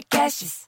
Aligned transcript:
Podcasts. 0.00 0.66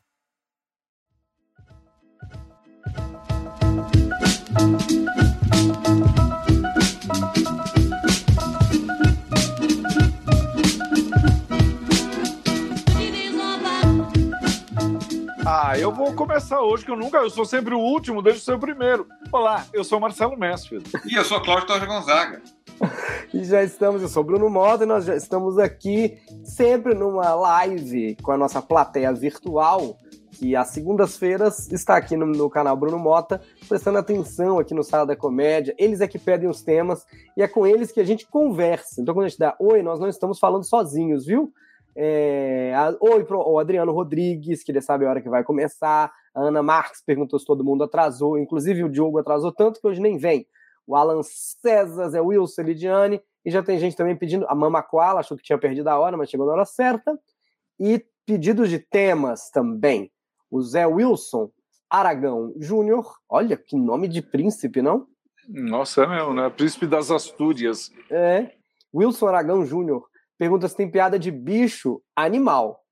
Ah, 15.47 15.79
eu 15.79 15.91
vou 15.93 16.15
começar 16.15 16.61
hoje, 16.61 16.85
que 16.85 16.91
eu 16.91 16.97
nunca, 16.97 17.17
eu 17.19 17.31
sou 17.31 17.47
sempre 17.47 17.75
o 17.75 17.79
último, 17.79 18.21
deixa 18.21 18.39
eu 18.39 18.43
ser 18.43 18.53
o 18.53 18.59
primeiro. 18.59 19.09
Olá, 19.31 19.65
eu 19.73 19.83
sou 19.83 19.99
Marcelo 19.99 20.39
Mansfield. 20.39 20.91
E 21.07 21.15
eu 21.15 21.25
sou 21.25 21.41
Cláudio 21.41 21.67
Torres 21.67 21.85
Gonzaga. 21.87 22.43
E 23.33 23.45
já 23.45 23.63
estamos, 23.63 24.03
eu 24.03 24.09
sou 24.09 24.23
Bruno 24.23 24.51
Mota 24.51 24.85
e 24.85 24.87
nós 24.87 25.05
já 25.05 25.17
estamos 25.17 25.59
aqui 25.59 26.19
sempre 26.45 26.95
numa 26.95 27.35
live 27.35 28.17
com 28.17 28.31
a 28.31 28.37
nossa 28.37 28.61
plateia 28.61 29.13
virtual, 29.13 29.97
que 30.33 30.55
às 30.55 30.69
segundas-feiras 30.69 31.71
está 31.73 31.97
aqui 31.97 32.17
no, 32.17 32.27
no, 32.27 32.51
canal 32.51 32.77
Bruno 32.77 32.99
Mota, 32.99 33.41
prestando 33.69 33.99
atenção 33.99 34.59
aqui 34.59 34.75
no 34.75 34.83
Sala 34.83 35.07
da 35.07 35.17
Comédia. 35.17 35.75
Eles 35.79 36.01
é 36.01 36.09
que 36.09 36.19
pedem 36.19 36.49
os 36.49 36.63
temas 36.63 37.07
e 37.37 37.43
é 37.43 37.49
com 37.49 37.67
eles 37.67 37.91
que 37.91 38.01
a 38.01 38.05
gente 38.05 38.27
conversa. 38.27 39.01
Então, 39.01 39.15
quando 39.15 39.27
a 39.27 39.29
gente 39.29 39.39
dá 39.39 39.57
oi, 39.59 39.83
nós 39.83 39.99
não 39.99 40.09
estamos 40.09 40.39
falando 40.39 40.65
sozinhos, 40.65 41.25
viu? 41.25 41.53
É, 41.95 42.75
a, 42.75 42.95
oi 43.01 43.25
pro 43.25 43.39
o 43.39 43.59
Adriano 43.59 43.93
Rodrigues, 43.93 44.63
que 44.63 44.73
ele 44.73 44.81
sabe 44.81 45.07
a 45.07 45.11
hora 45.11 45.21
que 45.21 45.29
vai 45.29 45.45
começar. 45.45 46.13
A 46.35 46.41
Ana 46.43 46.63
Marques 46.63 47.03
perguntou 47.05 47.39
se 47.39 47.47
todo 47.47 47.65
mundo 47.65 47.85
atrasou. 47.85 48.39
Inclusive 48.39 48.85
o 48.85 48.91
Diogo 48.91 49.19
atrasou 49.19 49.53
tanto 49.53 49.81
que 49.81 49.87
hoje 49.87 50.01
nem 50.01 50.19
vem. 50.19 50.47
O 50.87 50.97
Alan 50.97 51.23
César, 51.23 52.09
Zé 52.09 52.21
Wilson, 52.21 52.63
Lidiane. 52.63 53.21
E 53.45 53.51
já 53.51 53.63
tem 53.63 53.79
gente 53.79 53.97
também 53.97 54.17
pedindo. 54.17 54.47
A 54.49 54.55
Mama 54.55 54.83
Koala 54.83 55.21
achou 55.21 55.37
que 55.37 55.43
tinha 55.43 55.59
perdido 55.59 55.89
a 55.89 55.99
hora, 55.99 56.17
mas 56.17 56.31
chegou 56.31 56.47
na 56.47 56.53
hora 56.53 56.65
certa. 56.65 57.19
E 57.79 58.05
pedidos 58.27 58.69
de 58.69 58.79
temas 58.79 59.51
também. 59.51 60.11
O 60.51 60.61
Zé 60.63 60.87
Wilson 60.87 61.51
Aragão 61.91 62.55
Júnior. 62.59 63.19
Olha 63.29 63.57
que 63.57 63.77
nome 63.77 64.09
de 64.09 64.23
príncipe, 64.23 64.81
não? 64.81 65.07
Nossa, 65.49 66.05
é 66.05 66.07
mesmo, 66.07 66.33
né? 66.33 66.49
Príncipe 66.51 66.87
das 66.87 67.11
Astúrias. 67.11 67.91
É. 68.11 68.53
Wilson 68.95 69.27
Aragão 69.27 69.65
Júnior 69.65 70.07
pergunta 70.39 70.69
se 70.69 70.77
tem 70.77 70.91
piada 70.91 71.19
de 71.19 71.31
bicho 71.31 72.03
animal. 72.17 72.83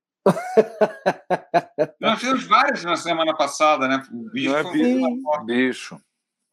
Nós 1.99 2.19
fizemos 2.19 2.45
várias 2.45 2.83
na 2.83 2.95
semana 2.95 3.35
passada, 3.35 3.87
né? 3.87 4.03
O 4.11 4.29
bicho. 4.29 4.55
É 4.55 4.63
bicho. 4.71 5.45
bicho. 5.45 6.01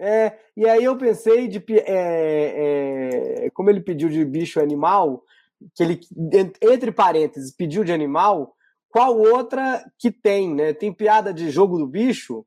É, 0.01 0.39
e 0.57 0.67
aí 0.67 0.85
eu 0.85 0.97
pensei 0.97 1.49
de 1.49 1.63
é, 1.71 3.45
é, 3.47 3.51
como 3.51 3.69
ele 3.69 3.81
pediu 3.81 4.09
de 4.09 4.25
bicho 4.25 4.61
animal, 4.61 5.25
que 5.75 5.83
ele 5.83 6.01
entre 6.63 6.93
parênteses 6.93 7.51
pediu 7.51 7.83
de 7.83 7.93
animal, 7.93 8.55
qual 8.89 9.19
outra 9.19 9.85
que 9.99 10.11
tem, 10.11 10.55
né? 10.55 10.73
Tem 10.73 10.93
piada 10.93 11.35
de 11.35 11.51
jogo 11.51 11.79
do 11.79 11.87
bicho? 11.87 12.47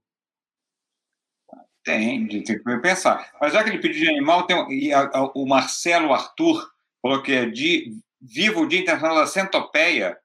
Tem, 1.83 2.27
tem 2.27 2.44
que 2.44 2.77
pensar. 2.77 3.31
Mas 3.39 3.53
já 3.53 3.63
que 3.63 3.69
ele 3.69 3.81
pediu 3.81 4.03
de 4.03 4.09
animal, 4.09 4.45
tem 4.45 4.72
e 4.72 4.94
a, 4.94 5.02
a, 5.13 5.31
o 5.35 5.45
Marcelo 5.45 6.13
Arthur 6.13 6.72
falou 7.02 7.22
que 7.22 7.33
é 7.33 7.45
de 7.45 7.97
viva 8.22 8.59
o 8.59 8.67
Dia 8.67 8.79
Internacional 8.79 9.17
da 9.17 9.27
Centopeia 9.27 10.17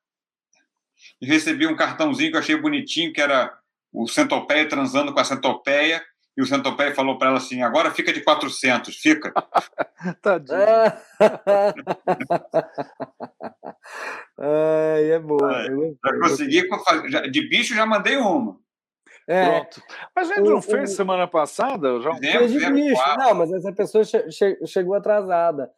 e 1.20 1.26
recebi 1.26 1.66
um 1.66 1.76
cartãozinho 1.76 2.30
que 2.30 2.36
eu 2.36 2.40
achei 2.40 2.56
bonitinho, 2.56 3.12
que 3.12 3.20
era 3.20 3.58
o 3.92 4.06
Centopeia 4.06 4.68
transando 4.68 5.12
com 5.12 5.20
a 5.20 5.24
Centopeia, 5.24 6.04
e 6.36 6.42
o 6.42 6.46
Centopeia 6.46 6.94
falou 6.94 7.16
para 7.18 7.28
ela 7.28 7.38
assim, 7.38 7.62
agora 7.62 7.90
fica 7.90 8.12
de 8.12 8.20
400, 8.22 8.94
fica. 8.96 9.32
Tadinho. 10.20 10.58
Ai, 14.38 15.12
é 15.12 15.18
boa. 15.18 15.62
É, 15.62 15.66
já 16.04 16.18
consegui, 16.20 16.68
de 17.30 17.48
bicho 17.48 17.74
já 17.74 17.86
mandei 17.86 18.18
uma. 18.18 18.58
É. 19.26 19.60
Pronto. 19.60 19.82
Mas 20.14 20.30
a 20.30 20.34
gente 20.34 20.48
não 20.48 20.62
fez 20.62 20.94
semana 20.94 21.26
passada? 21.26 22.00
Já... 22.00 22.14
Fez 22.14 22.52
de 22.52 22.70
bicho. 22.70 23.02
Não, 23.18 23.34
mas 23.34 23.52
essa 23.52 23.72
pessoa 23.72 24.04
che 24.04 24.30
che 24.30 24.58
chegou 24.66 24.94
atrasada. 24.94 25.70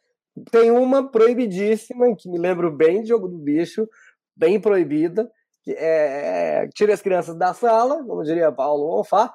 Tem 0.50 0.70
uma 0.70 1.10
proibidíssima, 1.10 2.14
que 2.16 2.28
me 2.28 2.38
lembro 2.38 2.70
bem 2.70 3.02
de 3.02 3.08
Jogo 3.08 3.28
do 3.28 3.38
Bicho, 3.38 3.88
bem 4.36 4.60
proibida, 4.60 5.30
que 5.64 5.72
é, 5.72 6.64
é 6.64 6.68
tira 6.74 6.94
as 6.94 7.02
crianças 7.02 7.34
da 7.36 7.54
sala, 7.54 8.04
como 8.04 8.22
diria 8.22 8.52
Paulo 8.52 9.00
Onfá. 9.00 9.32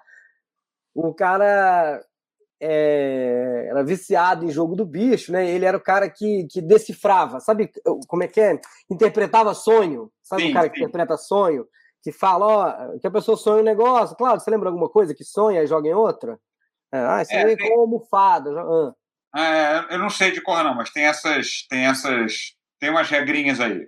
O 0.93 1.13
cara 1.13 2.03
é, 2.61 3.67
era 3.69 3.83
viciado 3.83 4.45
em 4.45 4.51
Jogo 4.51 4.75
do 4.75 4.85
Bicho, 4.85 5.31
né? 5.31 5.49
Ele 5.49 5.65
era 5.65 5.77
o 5.77 5.83
cara 5.83 6.09
que, 6.09 6.47
que 6.49 6.61
decifrava, 6.61 7.39
sabe 7.39 7.71
como 8.07 8.23
é 8.23 8.27
que 8.27 8.39
é? 8.39 8.59
Interpretava 8.89 9.53
sonho, 9.53 10.11
sabe 10.21 10.43
sim, 10.43 10.51
o 10.51 10.53
cara 10.53 10.69
que 10.69 10.77
sim. 10.77 10.83
interpreta 10.83 11.17
sonho? 11.17 11.67
Que 12.01 12.11
fala, 12.11 12.45
ó, 12.47 12.99
que 12.99 13.07
a 13.07 13.11
pessoa 13.11 13.37
sonha 13.37 13.61
um 13.61 13.65
negócio. 13.65 14.15
Claro, 14.15 14.39
você 14.39 14.49
lembra 14.49 14.69
alguma 14.69 14.89
coisa 14.89 15.13
que 15.13 15.23
sonha 15.23 15.61
e 15.63 15.67
joga 15.67 15.87
em 15.87 15.93
outra? 15.93 16.39
É, 16.93 16.99
ah, 16.99 17.21
isso 17.21 17.33
é, 17.33 17.43
aí 17.43 17.53
é 17.53 17.57
com 17.57 17.81
almofada. 17.81 18.49
Ah. 18.51 18.93
É, 19.35 19.95
eu 19.95 19.99
não 19.99 20.09
sei 20.09 20.31
de 20.31 20.41
cor, 20.41 20.63
não, 20.63 20.75
mas 20.75 20.91
tem 20.91 21.05
essas. 21.05 21.65
Tem 21.69 21.85
essas. 21.85 22.55
Tem 22.79 22.89
umas 22.89 23.09
regrinhas 23.09 23.59
aí. 23.59 23.87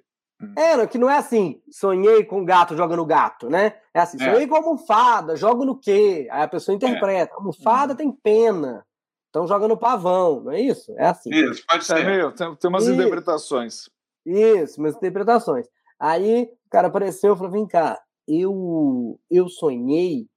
É, 0.56 0.88
que 0.88 0.98
não 0.98 1.10
é 1.10 1.18
assim, 1.18 1.62
sonhei 1.70 2.24
com 2.24 2.46
gato 2.46 2.76
jogando 2.76 3.06
gato, 3.06 3.50
né? 3.50 3.74
É 3.94 4.00
assim, 4.00 4.18
sonhei 4.18 4.44
é. 4.44 4.48
com 4.48 4.56
almofada, 4.56 5.36
jogo 5.36 5.66
no 5.66 5.78
quê? 5.78 6.28
Aí 6.32 6.44
a 6.44 6.48
pessoa 6.48 6.76
interpreta, 6.76 7.34
é. 7.34 7.36
almofada 7.36 7.94
uhum. 7.94 7.98
tem 7.98 8.12
pena, 8.12 8.86
então 9.30 9.48
joga 9.48 9.68
no 9.68 9.78
pavão, 9.78 10.42
não 10.42 10.52
é 10.52 10.62
isso? 10.62 10.94
É 10.98 11.08
assim. 11.08 11.30
Isso, 11.30 11.64
pode 11.68 11.84
é 11.84 11.86
ser. 11.86 12.00
É 12.00 12.06
meio, 12.06 12.32
tem, 12.32 12.56
tem 12.56 12.70
umas 12.70 12.88
interpretações. 12.88 13.90
Isso, 14.26 14.80
umas 14.80 14.96
interpretações. 14.96 15.68
Aí 16.00 16.44
o 16.44 16.70
cara 16.70 16.88
apareceu 16.88 17.34
e 17.34 17.38
falou: 17.38 17.52
vem 17.52 17.68
cá, 17.68 18.02
eu, 18.28 19.20
eu 19.30 19.48
sonhei 19.50 20.28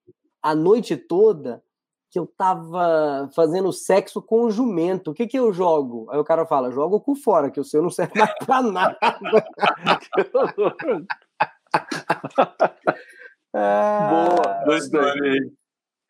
a 0.43 0.55
noite 0.55 0.97
toda 0.97 1.63
que 2.11 2.19
eu 2.19 2.27
tava 2.27 3.29
fazendo 3.35 3.73
sexo 3.73 4.23
com 4.23 4.45
o 4.45 4.51
jumento. 4.51 5.11
O 5.11 5.15
que 5.15 5.27
que 5.27 5.39
eu 5.39 5.53
jogo? 5.53 6.09
Aí 6.11 6.19
o 6.19 6.25
cara 6.25 6.47
fala, 6.47 6.71
joga 6.71 6.97
o 6.97 7.01
cu 7.01 7.15
fora, 7.15 7.51
que 7.51 7.61
o 7.61 7.65
seu 7.65 7.83
não 7.83 7.91
serve 7.91 8.19
mais 8.19 8.33
pra 8.45 8.63
nada. 8.63 8.99
Boa, 13.53 14.65
gostei. 14.65 15.53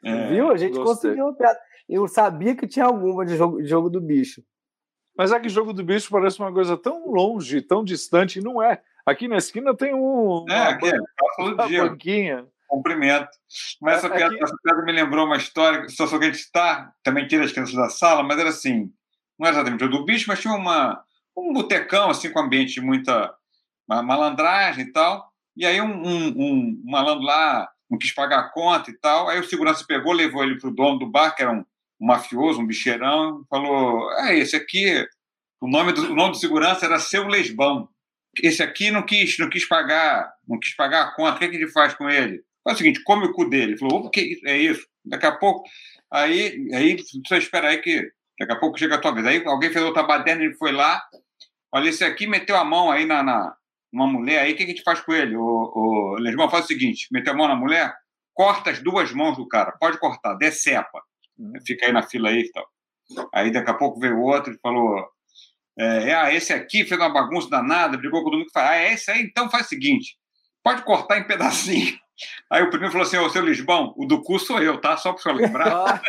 É, 0.05 0.29
Viu? 0.29 0.51
A 0.51 0.57
gente 0.57 0.77
gostei. 0.77 1.11
conseguiu 1.11 1.35
piada. 1.35 1.59
Eu 1.89 2.07
sabia 2.07 2.55
que 2.55 2.67
tinha 2.67 2.85
alguma 2.85 3.25
de 3.25 3.37
jogo, 3.37 3.61
de 3.63 3.69
jogo 3.69 3.91
do 3.91 4.01
bicho. 4.01 4.43
Mas 5.17 5.33
é 5.33 5.41
que 5.41 5.49
jogo 5.49 5.73
do 5.73 5.83
bicho 5.83 6.11
parece 6.11 6.39
uma 6.39 6.53
coisa 6.53 6.77
tão 6.77 7.11
longe, 7.11 7.61
tão 7.61 7.83
distante, 7.83 8.39
e 8.39 8.43
não 8.43 8.63
é. 8.63 8.81
Aqui 9.05 9.27
na 9.27 9.39
esquina 9.39 9.75
tem 9.75 9.93
um, 9.95 10.45
é, 10.49 10.55
uma, 10.55 10.69
aqui, 10.69 10.87
é, 10.87 10.99
uma 11.41 11.55
banquinha 11.67 12.47
cumprimento. 12.69 13.31
Mas 13.81 13.99
essa, 13.99 14.11
piada, 14.11 14.37
essa 14.41 14.55
piada 14.63 14.83
me 14.83 14.93
lembrou 14.93 15.27
uma 15.27 15.37
história, 15.37 15.89
situação 15.89 16.19
que 16.19 16.27
a 16.27 16.31
gente 16.31 16.41
está, 16.41 16.93
também 17.03 17.27
tira 17.27 17.45
as 17.45 17.51
crianças 17.51 17.75
da 17.75 17.89
sala, 17.89 18.23
mas 18.23 18.39
era 18.39 18.51
assim, 18.51 18.93
não 19.39 19.49
era 19.49 19.57
exatamente 19.57 19.85
o 19.85 19.89
do 19.89 20.05
bicho, 20.05 20.27
mas 20.29 20.41
tinha 20.41 20.55
uma, 20.55 21.03
um 21.37 21.53
botecão, 21.53 22.11
assim, 22.11 22.31
com 22.31 22.41
ambiente 22.41 22.75
de 22.75 22.81
muita 22.81 23.35
malandragem 23.89 24.85
e 24.85 24.93
tal, 24.93 25.33
e 25.57 25.65
aí 25.65 25.81
um, 25.81 26.07
um, 26.07 26.29
um, 26.37 26.83
malandro 26.85 27.25
lá 27.25 27.69
não 27.91 27.99
quis 27.99 28.13
pagar 28.13 28.41
a 28.41 28.49
conta 28.51 28.91
e 28.91 28.99
tal, 28.99 29.29
aí 29.29 29.41
o 29.41 29.45
segurança 29.45 29.83
pegou, 29.89 30.13
levou 30.13 30.45
ele 30.45 30.61
para 30.61 30.69
o 30.69 30.75
dono 30.75 30.99
do 30.99 31.11
bar, 31.11 31.35
que 31.35 31.43
era 31.43 31.51
um, 31.51 31.65
um 31.99 32.07
mafioso, 32.07 32.61
um 32.61 32.67
bicheirão, 32.67 33.45
falou, 33.49 34.13
é, 34.25 34.37
esse 34.37 34.55
aqui, 34.55 35.09
o 35.59 35.67
nome 35.67 35.93
do, 35.93 36.13
o 36.13 36.15
nome 36.15 36.33
do 36.33 36.37
segurança 36.37 36.85
era 36.85 36.99
Seu 36.99 37.27
Lesbão, 37.27 37.89
esse 38.43 38.63
aqui 38.63 38.91
não 38.91 39.03
quis, 39.03 39.39
não 39.39 39.49
quis 39.49 39.67
pagar, 39.67 40.31
não 40.47 40.61
quis 40.61 40.77
pagar 40.77 41.03
a 41.03 41.15
conta, 41.15 41.37
o 41.37 41.39
que, 41.39 41.45
é 41.47 41.49
que 41.49 41.57
ele 41.57 41.69
faz 41.69 41.95
com 41.95 42.11
ele? 42.11 42.45
Faz 42.69 42.77
o 42.77 42.83
seguinte, 42.83 43.03
come 43.03 43.25
o 43.25 43.33
cu 43.33 43.49
dele. 43.49 43.73
Ele 43.73 43.79
falou, 43.79 44.05
o 44.05 44.11
que 44.11 44.39
é 44.45 44.59
isso? 44.59 44.87
Daqui 45.03 45.25
a 45.25 45.33
pouco, 45.33 45.67
aí, 46.13 46.69
aí 46.75 46.99
você 47.27 47.39
espera 47.39 47.69
aí 47.69 47.79
que 47.79 48.13
daqui 48.39 48.53
a 48.53 48.57
pouco 48.57 48.79
chega 48.79 48.97
a 48.97 48.99
tua 48.99 49.11
vez. 49.13 49.27
Aí 49.27 49.43
alguém 49.47 49.73
fez 49.73 49.83
outra 49.83 50.03
baderna, 50.03 50.45
ele 50.45 50.53
foi 50.53 50.71
lá, 50.71 51.03
olha, 51.73 51.89
esse 51.89 52.05
aqui 52.05 52.27
meteu 52.27 52.57
a 52.57 52.65
mão 52.67 52.91
aí 52.91 53.07
na, 53.07 53.23
na 53.23 53.57
uma 53.91 54.07
mulher, 54.07 54.41
aí 54.41 54.53
o 54.53 54.57
que 54.57 54.65
a 54.65 54.67
gente 54.67 54.83
faz 54.83 55.01
com 55.01 55.15
ele? 55.15 55.35
O, 55.35 55.41
o 55.41 56.17
Lesmão 56.17 56.51
faz 56.51 56.67
o 56.67 56.69
seguinte, 56.69 57.09
meteu 57.11 57.33
a 57.33 57.37
mão 57.37 57.49
na 57.49 57.57
mulher, 57.57 57.95
corta 58.35 58.69
as 58.69 58.83
duas 58.83 59.15
mãos 59.15 59.39
do 59.39 59.49
cara, 59.49 59.73
pode 59.81 59.99
cortar, 59.99 60.35
decepa. 60.35 61.03
Hum. 61.39 61.55
Fica 61.67 61.87
aí 61.87 61.93
na 61.93 62.03
fila 62.03 62.29
aí 62.29 62.41
e 62.41 62.53
tal. 62.53 62.69
Aí 63.33 63.51
daqui 63.51 63.71
a 63.71 63.75
pouco 63.75 63.99
veio 63.99 64.21
outro 64.21 64.53
e 64.53 64.59
falou, 64.59 65.09
é, 65.79 66.13
ah, 66.13 66.35
esse 66.35 66.53
aqui 66.53 66.85
fez 66.85 67.01
uma 67.01 67.09
bagunça 67.09 67.49
danada, 67.49 67.97
brigou 67.97 68.23
com 68.23 68.31
todo 68.31 68.41
mundo. 68.41 68.51
Ah, 68.55 68.77
é 68.77 68.93
esse 68.93 69.11
aí? 69.11 69.23
Então 69.23 69.49
faz 69.49 69.65
o 69.65 69.69
seguinte, 69.71 70.19
pode 70.63 70.83
cortar 70.83 71.17
em 71.17 71.27
pedacinho. 71.27 71.99
Aí 72.51 72.63
o 72.63 72.71
primeiro 72.71 72.93
falou 72.93 73.07
assim: 73.07 73.19
Ô, 73.19 73.29
seu 73.29 73.45
Lisbão, 73.45 73.95
o 73.97 74.07
do 74.07 74.23
cu 74.23 74.39
sou 74.39 74.61
eu, 74.61 74.81
tá? 74.81 74.97
Só 74.97 75.13
para 75.13 75.19
o 75.19 75.23
senhor 75.23 75.35
lembrar. 75.37 76.03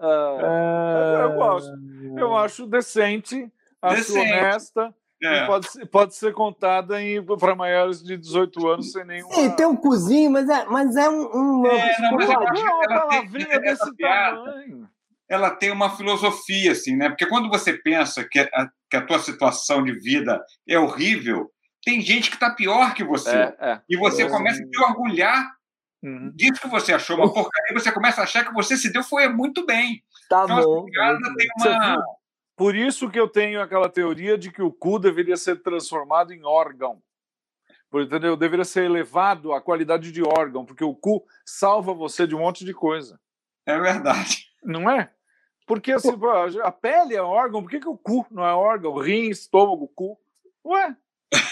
é, 0.00 1.22
eu 1.24 1.32
gosto. 1.34 1.72
Eu 2.16 2.36
acho 2.36 2.66
decente, 2.66 3.50
acho 3.82 3.96
decente. 3.96 4.32
honesta. 4.32 4.94
É. 5.20 5.46
Pode, 5.46 5.68
ser, 5.68 5.86
pode 5.86 6.14
ser 6.14 6.32
contada 6.32 6.94
para 7.40 7.54
maiores 7.56 8.02
de 8.02 8.16
18 8.16 8.68
anos 8.68 8.92
sem 8.92 9.04
nenhum. 9.04 9.28
Sim, 9.32 9.50
tem 9.50 9.66
um 9.66 9.74
cozinho, 9.74 10.30
mas 10.30 10.48
é, 10.48 10.64
mas 10.66 10.94
é 10.94 11.10
um. 11.10 11.28
um 11.34 11.66
é, 11.66 12.00
não, 12.00 12.12
mas 12.12 12.30
eu 12.30 12.40
acho 12.40 12.62
que 12.62 12.92
ela 12.92 13.08
tem, 13.08 13.60
desse 13.60 13.96
tamanho. 13.96 14.88
Ela 15.28 15.50
tem 15.50 15.70
uma 15.72 15.90
filosofia, 15.90 16.72
assim, 16.72 16.96
né? 16.96 17.08
Porque 17.08 17.26
quando 17.26 17.48
você 17.48 17.72
pensa 17.72 18.24
que 18.30 18.38
a, 18.38 18.68
que 18.88 18.96
a 18.96 19.04
tua 19.04 19.18
situação 19.18 19.82
de 19.82 19.92
vida 19.92 20.40
é 20.66 20.78
horrível, 20.78 21.50
tem 21.88 22.02
gente 22.02 22.28
que 22.28 22.36
está 22.36 22.50
pior 22.50 22.92
que 22.92 23.02
você. 23.02 23.30
É, 23.30 23.56
é. 23.60 23.80
E 23.88 23.96
você 23.96 24.24
é. 24.24 24.28
começa 24.28 24.62
a 24.62 24.66
se 24.66 24.78
orgulhar 24.78 25.56
uhum. 26.02 26.30
disso 26.34 26.60
que 26.60 26.68
você 26.68 26.92
achou 26.92 27.16
uma 27.16 27.32
porcaria, 27.32 27.72
você 27.72 27.90
começa 27.90 28.20
a 28.20 28.24
achar 28.24 28.44
que 28.44 28.52
você 28.52 28.76
se 28.76 28.92
deu 28.92 29.02
foi 29.02 29.26
muito 29.28 29.64
bem. 29.64 30.04
Tá 30.28 30.44
então, 30.44 30.62
bom. 30.62 30.84
Tem 30.84 31.72
uma... 31.72 32.04
Por 32.54 32.76
isso 32.76 33.08
que 33.08 33.18
eu 33.18 33.26
tenho 33.26 33.62
aquela 33.62 33.88
teoria 33.88 34.36
de 34.36 34.52
que 34.52 34.60
o 34.60 34.70
cu 34.70 34.98
deveria 34.98 35.36
ser 35.38 35.62
transformado 35.62 36.30
em 36.34 36.44
órgão. 36.44 37.02
Entendeu? 37.94 38.36
Deveria 38.36 38.66
ser 38.66 38.84
elevado 38.84 39.54
a 39.54 39.62
qualidade 39.62 40.12
de 40.12 40.22
órgão, 40.22 40.66
porque 40.66 40.84
o 40.84 40.94
cu 40.94 41.24
salva 41.42 41.94
você 41.94 42.26
de 42.26 42.34
um 42.34 42.40
monte 42.40 42.66
de 42.66 42.74
coisa. 42.74 43.18
É 43.64 43.78
verdade. 43.78 44.44
Não 44.62 44.90
é? 44.90 45.10
Porque 45.66 45.92
assim, 45.92 46.10
a 46.62 46.70
pele 46.70 47.14
é 47.14 47.22
órgão, 47.22 47.62
por 47.62 47.70
que, 47.70 47.80
que 47.80 47.88
o 47.88 47.96
cu 47.96 48.26
não 48.30 48.44
é 48.44 48.52
órgão? 48.52 48.98
Rim, 48.98 49.30
estômago, 49.30 49.88
cu. 49.94 50.18
Ué, 50.66 50.94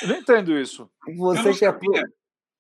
eu 0.03 0.09
não 0.09 0.17
entendo 0.17 0.59
isso. 0.59 0.91
Você 1.17 1.55
quer, 1.55 1.79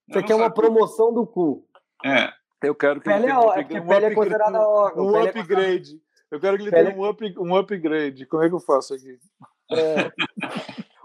você 0.08 0.22
quer 0.22 0.34
uma 0.34 0.52
promoção 0.52 1.12
do 1.12 1.26
cu. 1.26 1.66
É. 2.04 2.32
Eu 2.62 2.74
quero 2.74 3.00
que 3.00 3.04
pele 3.04 3.26
ele 3.26 3.32
tenha, 3.32 3.54
é, 3.54 3.64
que 3.64 3.78
um, 3.78 3.86
pele 3.86 4.06
é 4.06 4.14
considerada 4.14 4.60
órgão. 4.60 5.06
Um 5.06 5.22
upgrade. 5.22 6.00
Eu 6.30 6.40
quero 6.40 6.56
que 6.56 6.64
ele 6.64 6.70
pele... 6.70 6.90
tenha 6.90 6.98
um, 6.98 7.08
up, 7.08 7.34
um 7.38 7.56
upgrade. 7.56 8.26
Como 8.26 8.42
é 8.42 8.48
que 8.48 8.54
eu 8.54 8.60
faço 8.60 8.94
aqui? 8.94 9.18
É. 9.70 10.10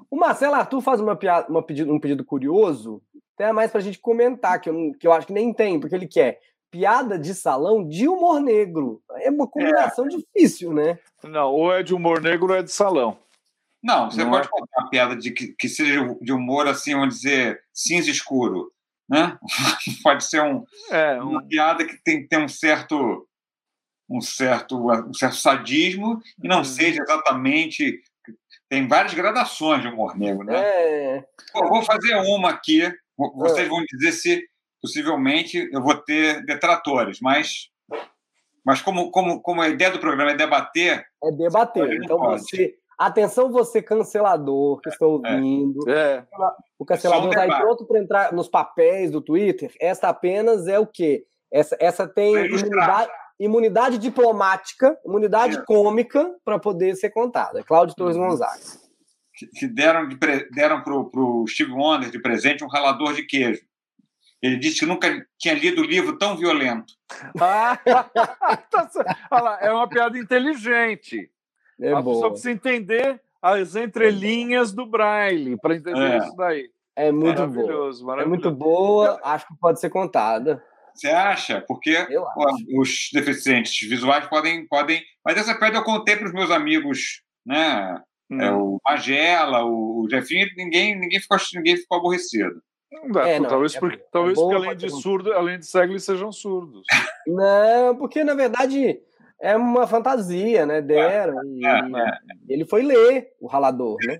O 0.10 0.18
Marcelo 0.18 0.56
Arthur 0.56 0.82
faz 0.82 1.00
uma 1.00 1.16
piada, 1.16 1.50
uma 1.50 1.64
pedido, 1.64 1.94
um 1.94 2.00
pedido 2.00 2.26
curioso, 2.26 3.02
até 3.34 3.52
mais 3.52 3.72
para 3.72 3.80
a 3.80 3.84
gente 3.84 4.00
comentar, 4.00 4.60
que 4.60 4.70
eu, 4.70 4.94
que 5.00 5.08
eu 5.08 5.14
acho 5.14 5.28
que 5.28 5.34
nem 5.34 5.54
tem, 5.54 5.80
porque 5.80 5.96
ele 5.96 6.08
quer 6.08 6.40
piada 6.70 7.20
de 7.20 7.34
salão 7.34 7.88
de 7.88 8.08
humor 8.08 8.42
negro. 8.42 9.02
É 9.18 9.30
uma 9.30 9.48
combinação 9.48 10.06
é. 10.06 10.10
difícil, 10.10 10.74
né? 10.74 11.00
Não, 11.24 11.52
ou 11.54 11.74
é 11.74 11.84
de 11.84 11.94
humor 11.94 12.22
negro 12.22 12.50
ou 12.50 12.56
é 12.56 12.64
de 12.64 12.72
salão. 12.72 13.18
Não, 13.82 14.12
você 14.12 14.24
Não 14.24 14.32
pode 14.32 14.48
é? 14.48 14.50
contar 14.50 14.82
uma 14.82 14.90
piada 14.90 15.16
de 15.16 15.32
que, 15.32 15.56
que 15.58 15.68
seja 15.68 16.16
de 16.22 16.32
humor, 16.32 16.68
assim, 16.68 16.94
vamos 16.94 17.16
dizer, 17.16 17.62
cinza 17.74 18.12
escuro, 18.12 18.72
né? 19.10 19.38
pode 20.04 20.24
ser 20.24 20.42
um, 20.42 20.64
é, 20.92 21.22
um... 21.22 21.30
uma 21.30 21.48
piada 21.48 21.86
que 21.86 21.98
tem, 22.04 22.28
tem 22.28 22.44
um 22.44 22.48
certo 22.48 23.28
um 24.10 24.20
certo 24.20 24.92
um 24.92 25.14
certo 25.14 25.38
sadismo 25.38 26.22
e 26.44 26.48
não 26.48 26.58
uhum. 26.58 26.64
seja 26.66 27.02
exatamente 27.02 28.04
tem 28.68 28.86
várias 28.88 29.14
gradações 29.14 29.82
de 29.82 29.88
humor 29.88 30.18
negro, 30.18 30.44
né? 30.44 30.56
É... 30.56 31.26
vou 31.54 31.82
fazer 31.84 32.16
uma 32.16 32.50
aqui. 32.50 32.82
Vocês 33.36 33.68
é. 33.68 33.70
vão 33.70 33.84
dizer 33.86 34.12
se 34.12 34.48
possivelmente 34.82 35.70
eu 35.72 35.82
vou 35.82 35.96
ter 35.96 36.44
detratores, 36.46 37.20
mas 37.20 37.70
mas 38.64 38.82
como, 38.82 39.12
como, 39.12 39.42
como 39.42 39.62
a 39.62 39.70
ideia 39.70 39.92
do 39.92 40.00
programa 40.00 40.32
é 40.32 40.36
debater. 40.36 41.06
É 41.24 41.32
debater. 41.32 41.94
Então 41.94 42.18
pode. 42.18 42.42
você. 42.44 42.76
Atenção, 43.02 43.52
você 43.52 43.82
cancelador 43.82 44.80
que 44.80 44.90
está 44.90 45.06
é, 45.06 45.08
ouvindo. 45.08 45.90
É. 45.90 46.24
O 46.78 46.86
cancelador 46.86 47.30
está 47.30 47.42
aí 47.42 47.50
pronto 47.50 47.84
para 47.88 48.00
entrar 48.00 48.32
nos 48.32 48.48
papéis 48.48 49.10
do 49.10 49.20
Twitter. 49.20 49.74
Essa 49.82 50.10
apenas 50.10 50.68
é 50.68 50.78
o 50.78 50.86
quê? 50.86 51.26
Essa, 51.52 51.76
essa 51.80 52.08
tem 52.08 52.36
imunidade, 52.46 53.12
imunidade 53.40 53.98
diplomática, 53.98 54.96
imunidade 55.04 55.58
é. 55.58 55.62
cômica 55.64 56.32
para 56.46 56.60
poder 56.60 56.96
ser 56.96 57.10
contada. 57.10 57.62
É 57.62 57.64
Cláudio 57.64 57.96
Torres 57.96 58.16
uhum. 58.16 58.28
Gonzaga. 58.28 58.62
Que 59.58 59.66
deram, 59.66 60.08
de, 60.08 60.16
deram 60.52 60.84
para 60.84 60.94
o 60.94 61.48
Steve 61.48 61.72
Wonder 61.72 62.12
de 62.12 62.22
presente 62.22 62.64
um 62.64 62.68
ralador 62.68 63.16
de 63.16 63.24
queijo. 63.24 63.64
Ele 64.40 64.58
disse 64.58 64.82
que 64.82 64.86
nunca 64.86 65.08
tinha 65.40 65.56
lido 65.56 65.82
um 65.82 65.86
livro 65.86 66.20
tão 66.20 66.38
violento. 66.38 66.94
Ah, 67.40 67.80
Olha 69.32 69.42
lá, 69.42 69.58
é 69.60 69.72
uma 69.72 69.90
piada 69.90 70.20
inteligente. 70.20 71.32
É 71.82 71.92
a 71.92 72.02
boa. 72.02 72.16
pessoa 72.16 72.32
precisa 72.32 72.52
entender 72.52 73.22
as 73.42 73.76
entrelinhas 73.76 74.72
do 74.72 74.86
Braille 74.86 75.58
para 75.58 75.76
entender 75.76 76.14
é. 76.14 76.18
isso 76.20 76.36
daí. 76.36 76.70
É 76.96 77.12
muito 77.12 77.40
maravilhoso, 77.40 78.04
boa. 78.04 78.16
Maravilhoso. 78.16 78.22
É 78.22 78.26
muito 78.26 78.52
boa, 78.52 79.20
acho 79.24 79.48
que 79.48 79.56
pode 79.60 79.80
ser 79.80 79.90
contada. 79.90 80.64
Você 80.94 81.08
acha? 81.08 81.64
Porque 81.68 81.96
os 82.78 83.10
deficientes 83.14 83.88
visuais 83.88 84.28
podem, 84.28 84.68
podem. 84.68 85.02
Mas 85.26 85.38
essa 85.38 85.56
pedra 85.56 85.80
eu 85.80 85.84
contei 85.84 86.16
para 86.16 86.28
os 86.28 86.34
meus 86.34 86.52
amigos, 86.52 87.24
né? 87.46 88.00
Hum. 88.30 88.42
É, 88.42 88.52
o 88.52 88.80
Magela, 88.86 89.66
o 89.66 90.08
Jefinho, 90.10 90.48
ninguém, 90.58 90.98
ninguém, 91.00 91.20
ficou, 91.20 91.38
ninguém 91.56 91.78
ficou 91.78 91.98
aborrecido. 91.98 92.62
Não 92.92 93.22
é, 93.22 93.40
não, 93.40 93.50
talvez, 93.50 93.74
é, 93.74 93.80
porque, 93.80 93.96
é 93.96 94.06
talvez 94.12 94.38
porque 94.38 94.56
além 94.56 94.76
de 94.76 94.90
surdo, 94.90 95.34
além 95.34 95.60
de 95.60 95.66
cego, 95.66 95.94
eles 95.94 96.04
sejam 96.04 96.32
surdos. 96.32 96.84
Não, 97.26 97.96
porque 97.96 98.24
na 98.24 98.34
verdade 98.34 99.00
é 99.42 99.58
uma 99.58 99.88
fantasia, 99.88 100.66
né? 100.66 100.82
Deram. 100.82 101.40
É, 101.40 101.46
e, 101.46 101.66
é, 101.66 102.02
é. 102.02 102.18
ele 102.48 102.64
foi 102.64 102.84
ler 102.84 103.34
o 103.42 103.48
ralador, 103.48 103.98
né? 104.06 104.20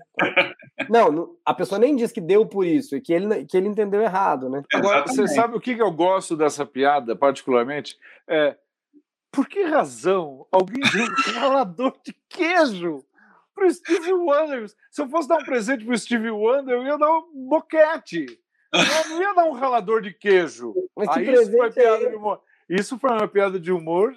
Não, 0.90 1.36
a 1.44 1.54
pessoa 1.54 1.78
nem 1.78 1.94
diz 1.94 2.10
que 2.10 2.20
deu 2.20 2.44
por 2.44 2.66
isso, 2.66 2.96
e 2.96 3.00
que 3.00 3.12
ele, 3.12 3.44
que 3.46 3.56
ele 3.56 3.68
entendeu 3.68 4.02
errado, 4.02 4.50
né? 4.50 4.62
Agora, 4.74 5.06
você 5.06 5.28
sabe 5.28 5.56
o 5.56 5.60
que 5.60 5.78
eu 5.78 5.92
gosto 5.92 6.36
dessa 6.36 6.66
piada, 6.66 7.14
particularmente? 7.14 7.96
É, 8.28 8.56
por 9.30 9.48
que 9.48 9.62
razão 9.62 10.46
alguém 10.50 10.82
deu 10.92 11.04
um 11.04 11.32
ralador 11.38 11.94
de 12.04 12.14
queijo 12.28 13.04
pro 13.54 13.72
Steve 13.72 14.12
Wonder? 14.12 14.68
Se 14.90 15.02
eu 15.02 15.08
fosse 15.08 15.28
dar 15.28 15.38
um 15.38 15.44
presente 15.44 15.84
pro 15.84 15.96
Steve 15.96 16.30
Wonder, 16.30 16.74
eu 16.74 16.84
ia 16.84 16.98
dar 16.98 17.10
um 17.10 17.48
boquete. 17.48 18.26
Eu 18.72 19.08
não 19.10 19.22
ia 19.22 19.34
dar 19.34 19.44
um 19.44 19.52
ralador 19.52 20.00
de 20.00 20.12
queijo. 20.12 20.74
Mas 20.96 21.10
que 21.10 21.20
Aí, 21.20 21.32
isso 21.32 21.52
foi 21.52 21.70
piada 21.70 22.04
é... 22.04 22.08
de 22.08 22.16
humor. 22.16 22.40
Isso 22.68 22.98
foi 22.98 23.10
uma 23.10 23.28
piada 23.28 23.60
de 23.60 23.70
humor 23.70 24.14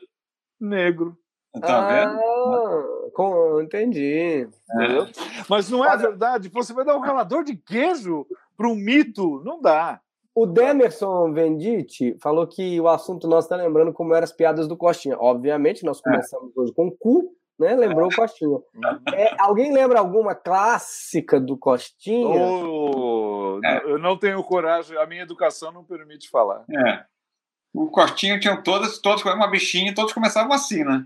negro. 0.65 1.17
Tá 1.61 1.87
vendo? 1.87 2.19
Ah, 2.19 2.83
com... 3.13 3.61
entendi. 3.61 4.47
É. 4.47 5.43
Mas 5.49 5.69
não 5.69 5.85
é 5.85 5.95
verdade. 5.95 6.49
Você 6.49 6.73
vai 6.73 6.83
dar 6.83 6.97
um 6.97 7.01
ralador 7.01 7.43
de 7.43 7.55
queijo 7.55 8.25
para 8.57 8.67
um 8.67 8.75
mito? 8.75 9.41
Não 9.45 9.61
dá. 9.61 10.01
O 10.35 10.45
Demerson 10.45 11.31
Venditti 11.31 12.17
falou 12.21 12.45
que 12.45 12.79
o 12.81 12.89
assunto 12.89 13.25
nós 13.25 13.45
está 13.45 13.55
lembrando 13.55 13.93
como 13.93 14.13
eram 14.13 14.25
as 14.25 14.33
piadas 14.33 14.67
do 14.67 14.75
Costinha. 14.75 15.17
Obviamente, 15.17 15.85
nós 15.85 15.99
é. 15.99 16.01
começamos 16.01 16.51
é. 16.57 16.59
hoje 16.59 16.73
com 16.73 16.87
o 16.87 16.91
cu, 16.91 17.33
né? 17.57 17.73
Lembrou 17.73 18.09
o 18.09 18.15
Costinha. 18.15 18.49
Uhum. 18.49 18.63
É, 19.13 19.33
alguém 19.39 19.71
lembra 19.71 19.99
alguma 19.99 20.35
clássica 20.35 21.39
do 21.39 21.57
Costinha? 21.57 22.37
Oh, 22.37 23.61
é. 23.63 23.81
Eu 23.85 23.97
não 23.97 24.17
tenho 24.17 24.43
coragem, 24.43 24.97
a 24.97 25.05
minha 25.05 25.23
educação 25.23 25.71
não 25.71 25.85
permite 25.85 26.29
falar. 26.29 26.65
É. 26.69 27.05
O 27.75 27.89
Costinha 27.89 28.39
tinha 28.39 28.55
todas, 28.61 28.99
todos 28.99 29.23
uma 29.25 29.47
bichinha, 29.47 29.93
todos 29.93 30.13
começavam 30.13 30.53
assim, 30.53 30.83
né? 30.83 31.05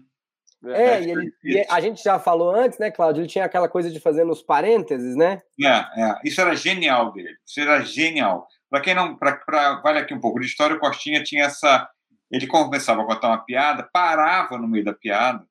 É, 0.65 0.83
é 0.83 1.03
e, 1.03 1.11
ele, 1.11 1.33
e, 1.43 1.65
a 1.69 1.79
gente 1.79 2.03
já 2.03 2.19
falou 2.19 2.53
antes, 2.53 2.77
né, 2.77 2.91
Cláudio? 2.91 3.21
Ele 3.21 3.29
tinha 3.29 3.45
aquela 3.45 3.67
coisa 3.67 3.89
de 3.89 3.99
fazer 3.99 4.23
nos 4.25 4.41
parênteses, 4.41 5.15
né? 5.15 5.41
É, 5.61 6.01
é. 6.01 6.15
Isso 6.23 6.39
era 6.39 6.55
genial 6.55 7.11
dele. 7.13 7.35
Isso 7.45 7.59
era 7.59 7.81
genial. 7.81 8.47
Para 8.69 8.81
quem 8.81 8.93
não. 8.93 9.15
Pra, 9.17 9.37
pra, 9.37 9.81
vale 9.81 9.99
aqui 9.99 10.13
um 10.13 10.19
pouco 10.19 10.39
de 10.39 10.45
história, 10.45 10.75
o 10.75 10.79
Costinha 10.79 11.23
tinha 11.23 11.45
essa. 11.45 11.89
Ele 12.29 12.45
começava 12.45 13.01
a 13.01 13.05
contar 13.05 13.29
uma 13.29 13.43
piada, 13.43 13.89
parava 13.91 14.57
no 14.57 14.67
meio 14.67 14.85
da 14.85 14.93
piada, 14.93 15.43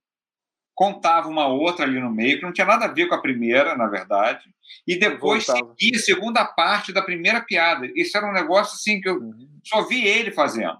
contava 0.74 1.26
uma 1.26 1.48
outra 1.48 1.84
ali 1.84 1.98
no 1.98 2.10
meio, 2.10 2.38
que 2.38 2.44
não 2.44 2.52
tinha 2.52 2.66
nada 2.66 2.84
a 2.84 2.92
ver 2.92 3.08
com 3.08 3.14
a 3.16 3.20
primeira, 3.20 3.74
na 3.76 3.88
verdade, 3.88 4.44
e 4.86 4.96
depois 4.96 5.44
seguia 5.44 5.96
a 5.96 6.00
segunda 6.00 6.44
parte 6.44 6.92
da 6.92 7.02
primeira 7.02 7.40
piada. 7.40 7.90
Isso 7.96 8.16
era 8.16 8.28
um 8.28 8.32
negócio 8.32 8.74
assim 8.76 9.00
que 9.00 9.08
eu 9.08 9.16
uhum. 9.16 9.58
só 9.64 9.82
vi 9.82 10.06
ele 10.06 10.30
fazendo. 10.30 10.78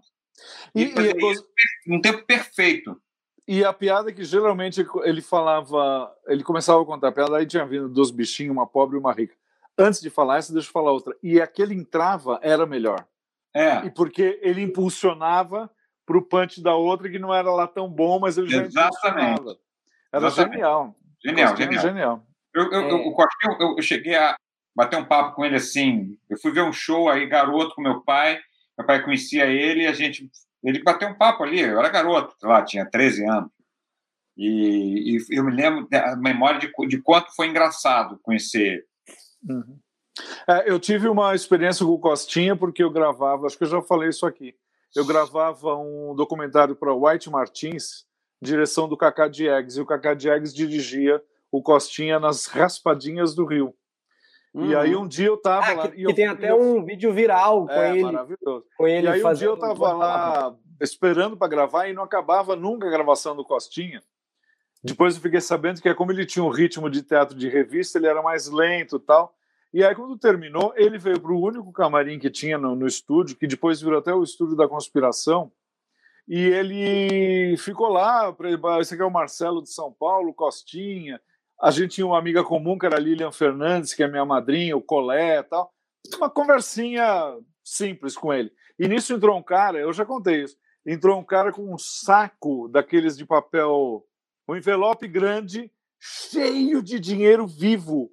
E, 0.74 0.84
e, 0.84 0.94
e 0.94 1.32
isso 1.32 1.46
num 1.86 2.00
tempo 2.00 2.24
perfeito. 2.24 3.00
E 3.46 3.64
a 3.64 3.72
piada 3.72 4.12
que 4.12 4.24
geralmente 4.24 4.86
ele 5.04 5.22
falava, 5.22 6.14
ele 6.26 6.44
começava 6.44 6.82
a 6.82 6.84
contar 6.84 7.08
a 7.08 7.12
piada, 7.12 7.38
aí 7.38 7.46
tinha 7.46 7.64
vindo 7.64 7.88
dois 7.88 8.10
bichinhos, 8.10 8.52
uma 8.52 8.66
pobre 8.66 8.96
e 8.96 9.00
uma 9.00 9.12
rica. 9.12 9.34
Antes 9.76 10.00
de 10.00 10.10
falar 10.10 10.36
essa, 10.36 10.52
deixa 10.52 10.68
eu 10.68 10.72
falar 10.72 10.92
outra. 10.92 11.16
E 11.22 11.40
aquele 11.40 11.74
entrava 11.74 12.38
era 12.42 12.66
melhor. 12.66 13.06
É. 13.54 13.86
E 13.86 13.90
porque 13.90 14.38
ele 14.42 14.60
impulsionava 14.60 15.70
para 16.04 16.18
o 16.18 16.22
punch 16.22 16.62
da 16.62 16.74
outra 16.74 17.08
que 17.08 17.18
não 17.18 17.34
era 17.34 17.50
lá 17.50 17.66
tão 17.66 17.88
bom, 17.88 18.18
mas 18.18 18.36
ele 18.36 18.48
já 18.48 18.62
Exatamente. 18.62 19.32
impulsionava. 19.32 19.58
Era 20.12 20.26
Exatamente. 20.26 20.52
genial. 20.52 20.96
Genial, 21.24 21.56
genial. 21.56 21.82
genial. 21.82 22.26
Eu, 22.54 22.72
eu, 22.72 22.80
é. 22.80 22.90
eu, 22.90 22.96
o 23.06 23.12
Costinho, 23.12 23.56
eu, 23.60 23.76
eu 23.76 23.82
cheguei 23.82 24.14
a 24.14 24.36
bater 24.74 24.98
um 24.98 25.04
papo 25.04 25.34
com 25.34 25.44
ele 25.44 25.56
assim. 25.56 26.18
Eu 26.28 26.38
fui 26.38 26.52
ver 26.52 26.62
um 26.62 26.72
show 26.72 27.08
aí, 27.08 27.26
garoto, 27.26 27.74
com 27.74 27.82
meu 27.82 28.00
pai. 28.02 28.40
Meu 28.78 28.86
pai 28.86 29.02
conhecia 29.02 29.46
ele 29.46 29.82
e 29.82 29.86
a 29.86 29.92
gente 29.92 30.30
ele 30.62 30.82
bateu 30.82 31.08
um 31.08 31.14
papo 31.14 31.44
ali, 31.44 31.60
eu 31.60 31.78
era 31.78 31.88
garoto, 31.88 32.34
lá, 32.42 32.64
tinha 32.64 32.84
13 32.84 33.24
anos. 33.26 33.50
E, 34.36 35.16
e 35.16 35.36
eu 35.36 35.44
me 35.44 35.52
lembro 35.52 35.88
da 35.88 36.16
memória 36.16 36.60
de, 36.60 36.70
de 36.86 37.02
quanto 37.02 37.34
foi 37.34 37.48
engraçado 37.48 38.18
conhecer 38.22 38.84
Uhum. 39.48 39.78
É, 40.48 40.70
eu 40.70 40.80
tive 40.80 41.08
uma 41.08 41.34
experiência 41.34 41.84
com 41.84 41.92
o 41.92 41.98
Costinha, 41.98 42.56
porque 42.56 42.82
eu 42.82 42.90
gravava, 42.90 43.46
acho 43.46 43.56
que 43.56 43.64
eu 43.64 43.68
já 43.68 43.82
falei 43.82 44.08
isso 44.08 44.26
aqui. 44.26 44.54
Eu 44.96 45.04
gravava 45.04 45.76
um 45.76 46.14
documentário 46.14 46.74
para 46.74 46.94
White 46.94 47.30
Martins, 47.30 48.06
direção 48.42 48.88
do 48.88 48.96
Cacá 48.96 49.28
Diegues, 49.28 49.76
e 49.76 49.80
o 49.80 49.86
Cacá 49.86 50.14
Diegues 50.14 50.54
dirigia 50.54 51.22
o 51.52 51.62
Costinha 51.62 52.18
nas 52.18 52.46
raspadinhas 52.46 53.34
do 53.34 53.44
Rio. 53.44 53.74
Uhum. 54.54 54.66
E 54.66 54.76
aí 54.76 54.94
uhum. 54.94 55.02
um 55.02 55.08
dia 55.08 55.26
eu 55.26 55.36
tava 55.36 55.70
ah, 55.70 55.74
lá. 55.74 55.88
Que, 55.88 56.08
e 56.08 56.14
tem 56.14 56.26
até 56.26 56.50
eu... 56.50 56.60
um 56.60 56.84
vídeo 56.84 57.12
viral 57.12 57.66
com 57.66 57.72
é, 57.72 57.92
ele. 57.92 58.02
Maravilhoso. 58.02 58.64
Com 58.76 58.88
ele 58.88 59.06
e 59.06 59.10
aí 59.10 59.24
um 59.24 59.32
dia 59.34 59.46
eu 59.46 59.56
tava 59.56 59.92
lá 59.92 60.56
esperando 60.80 61.36
para 61.36 61.48
gravar 61.48 61.88
e 61.88 61.92
não 61.92 62.02
acabava 62.02 62.56
nunca 62.56 62.86
a 62.86 62.90
gravação 62.90 63.36
do 63.36 63.44
Costinha. 63.44 64.02
Depois 64.82 65.16
eu 65.16 65.20
fiquei 65.20 65.40
sabendo 65.40 65.82
que 65.82 65.88
é 65.88 65.94
como 65.94 66.12
ele 66.12 66.24
tinha 66.24 66.44
um 66.44 66.50
ritmo 66.50 66.88
de 66.88 67.02
teatro 67.02 67.36
de 67.36 67.48
revista, 67.48 67.98
ele 67.98 68.06
era 68.06 68.22
mais 68.22 68.48
lento 68.48 68.98
tal. 68.98 69.34
E 69.72 69.84
aí, 69.84 69.94
quando 69.94 70.16
terminou, 70.16 70.72
ele 70.76 70.96
veio 70.98 71.20
para 71.20 71.32
o 71.32 71.42
único 71.42 71.70
camarim 71.72 72.18
que 72.18 72.30
tinha 72.30 72.56
no, 72.56 72.74
no, 72.74 72.86
estúdio, 72.86 73.36
que 73.36 73.46
depois 73.46 73.82
virou 73.82 73.98
até 73.98 74.14
o 74.14 74.22
estúdio 74.22 74.56
da 74.56 74.66
conspiração, 74.66 75.52
e 76.26 76.38
ele 76.38 77.56
ficou 77.58 77.88
lá. 77.88 78.34
Esse 78.80 78.94
aqui 78.94 79.02
é 79.02 79.06
o 79.06 79.10
Marcelo 79.10 79.62
de 79.62 79.70
São 79.70 79.92
Paulo, 79.92 80.32
Costinha. 80.32 81.20
A 81.60 81.70
gente 81.70 81.96
tinha 81.96 82.06
uma 82.06 82.18
amiga 82.18 82.44
comum, 82.44 82.78
que 82.78 82.86
era 82.86 82.96
a 82.96 83.00
Lilian 83.00 83.32
Fernandes, 83.32 83.92
que 83.92 84.02
é 84.02 84.08
minha 84.08 84.24
madrinha, 84.24 84.76
o 84.76 84.82
Colé 84.82 85.38
e 85.38 85.42
tal. 85.42 85.72
Uma 86.16 86.30
conversinha 86.30 87.36
simples 87.64 88.16
com 88.16 88.32
ele. 88.32 88.50
E 88.78 88.86
nisso 88.86 89.12
entrou 89.12 89.36
um 89.36 89.42
cara, 89.42 89.78
eu 89.78 89.92
já 89.92 90.04
contei 90.04 90.44
isso, 90.44 90.56
entrou 90.86 91.18
um 91.18 91.24
cara 91.24 91.52
com 91.52 91.74
um 91.74 91.76
saco 91.76 92.68
daqueles 92.68 93.16
de 93.16 93.26
papel, 93.26 94.04
um 94.48 94.54
envelope 94.54 95.06
grande, 95.08 95.70
cheio 95.98 96.80
de 96.80 97.00
dinheiro 97.00 97.46
vivo. 97.46 98.10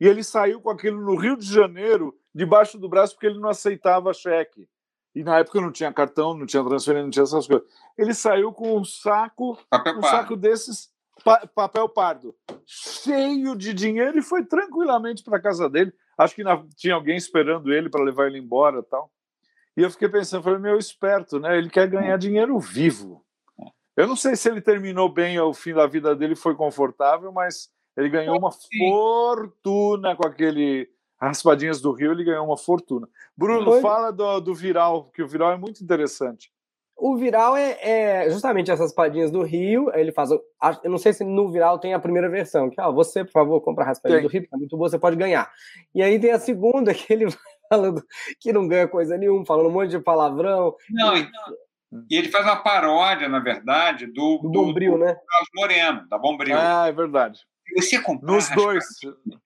E 0.00 0.06
ele 0.06 0.22
saiu 0.22 0.60
com 0.60 0.70
aquilo 0.70 1.00
no 1.00 1.16
Rio 1.16 1.36
de 1.36 1.46
Janeiro, 1.46 2.16
debaixo 2.34 2.78
do 2.78 2.88
braço, 2.88 3.14
porque 3.14 3.26
ele 3.26 3.40
não 3.40 3.48
aceitava 3.48 4.14
cheque. 4.14 4.68
E 5.14 5.24
na 5.24 5.38
época 5.38 5.60
não 5.60 5.72
tinha 5.72 5.92
cartão, 5.92 6.34
não 6.34 6.46
tinha 6.46 6.62
transferência, 6.62 7.04
não 7.04 7.10
tinha 7.10 7.22
essas 7.22 7.46
coisas. 7.46 7.66
Ele 7.96 8.12
saiu 8.12 8.52
com 8.52 8.78
um 8.78 8.84
saco, 8.84 9.58
papel 9.70 9.96
um 9.96 10.00
pardo. 10.00 10.16
saco 10.16 10.36
desses, 10.36 10.90
pa, 11.24 11.46
papel 11.46 11.88
pardo, 11.88 12.34
cheio 13.06 13.56
de 13.56 13.72
dinheiro 13.72 14.18
e 14.18 14.22
foi 14.22 14.44
tranquilamente 14.44 15.22
para 15.22 15.40
casa 15.40 15.70
dele. 15.70 15.92
Acho 16.18 16.34
que 16.34 16.42
na, 16.44 16.62
tinha 16.74 16.94
alguém 16.94 17.16
esperando 17.16 17.72
ele 17.72 17.88
para 17.88 18.04
levar 18.04 18.26
ele 18.26 18.38
embora, 18.38 18.82
tal. 18.82 19.10
E 19.76 19.82
eu 19.82 19.90
fiquei 19.90 20.08
pensando, 20.08 20.42
falei, 20.42 20.58
meu 20.58 20.78
esperto, 20.78 21.38
né? 21.38 21.56
Ele 21.56 21.68
quer 21.68 21.86
ganhar 21.88 22.16
dinheiro 22.16 22.58
vivo. 22.58 23.24
Eu 23.96 24.06
não 24.06 24.16
sei 24.16 24.36
se 24.36 24.48
ele 24.48 24.60
terminou 24.60 25.08
bem 25.08 25.38
o 25.38 25.54
fim 25.54 25.72
da 25.72 25.86
vida 25.86 26.14
dele, 26.14 26.34
foi 26.34 26.54
confortável, 26.54 27.32
mas 27.32 27.70
ele 27.96 28.08
ganhou 28.08 28.38
uma 28.38 28.50
fortuna 28.52 30.14
com 30.16 30.26
aquele 30.26 30.88
Raspadinhas 31.18 31.80
do 31.80 31.92
Rio, 31.92 32.12
ele 32.12 32.24
ganhou 32.24 32.44
uma 32.44 32.58
fortuna. 32.58 33.08
Bruno, 33.34 33.64
foi. 33.64 33.80
fala 33.80 34.10
do, 34.10 34.40
do 34.40 34.54
Viral, 34.54 35.10
que 35.14 35.22
o 35.22 35.28
Viral 35.28 35.52
é 35.52 35.56
muito 35.56 35.82
interessante. 35.82 36.52
O 36.96 37.16
Viral 37.16 37.56
é, 37.56 37.78
é, 37.82 38.30
justamente 38.30 38.70
essas 38.70 38.86
raspadinhas 38.86 39.30
do 39.30 39.42
Rio. 39.42 39.90
Ele 39.94 40.12
faz. 40.12 40.30
Eu 40.30 40.90
não 40.90 40.96
sei 40.96 41.12
se 41.12 41.22
no 41.22 41.52
Viral 41.52 41.78
tem 41.78 41.92
a 41.92 41.98
primeira 41.98 42.28
versão, 42.28 42.70
que, 42.70 42.80
ó, 42.80 42.90
você, 42.90 43.22
por 43.22 43.32
favor, 43.32 43.60
compra 43.60 43.84
a 43.84 43.88
raspadinha 43.88 44.22
do 44.22 44.28
Rio, 44.28 44.48
é 44.50 44.56
muito 44.56 44.76
boa, 44.76 44.88
você 44.88 44.98
pode 44.98 45.16
ganhar. 45.16 45.50
E 45.94 46.02
aí 46.02 46.18
tem 46.18 46.30
a 46.30 46.38
segunda, 46.38 46.92
que 46.94 47.12
ele 47.12 47.26
falando 47.68 48.02
que 48.40 48.52
não 48.52 48.66
ganha 48.66 48.88
coisa 48.88 49.18
nenhuma, 49.18 49.44
falando 49.44 49.68
um 49.68 49.72
monte 49.72 49.90
de 49.90 49.98
palavrão. 49.98 50.74
Não, 50.90 51.16
e, 51.16 51.28
e 52.10 52.16
ele 52.16 52.30
faz 52.30 52.44
uma 52.44 52.56
paródia, 52.56 53.28
na 53.28 53.40
verdade, 53.40 54.06
do, 54.06 54.38
do, 54.38 54.48
do 54.48 54.64
Bombril, 54.64 54.92
do, 54.92 54.98
né? 54.98 55.14
Carlos 55.14 55.48
Moreno, 55.54 56.08
da 56.08 56.18
Bombril. 56.18 56.56
Ah, 56.58 56.86
é 56.88 56.92
verdade. 56.92 57.40
Você 57.76 58.00
comprar 58.00 58.32
Nos 58.32 58.48
dois. 58.50 58.84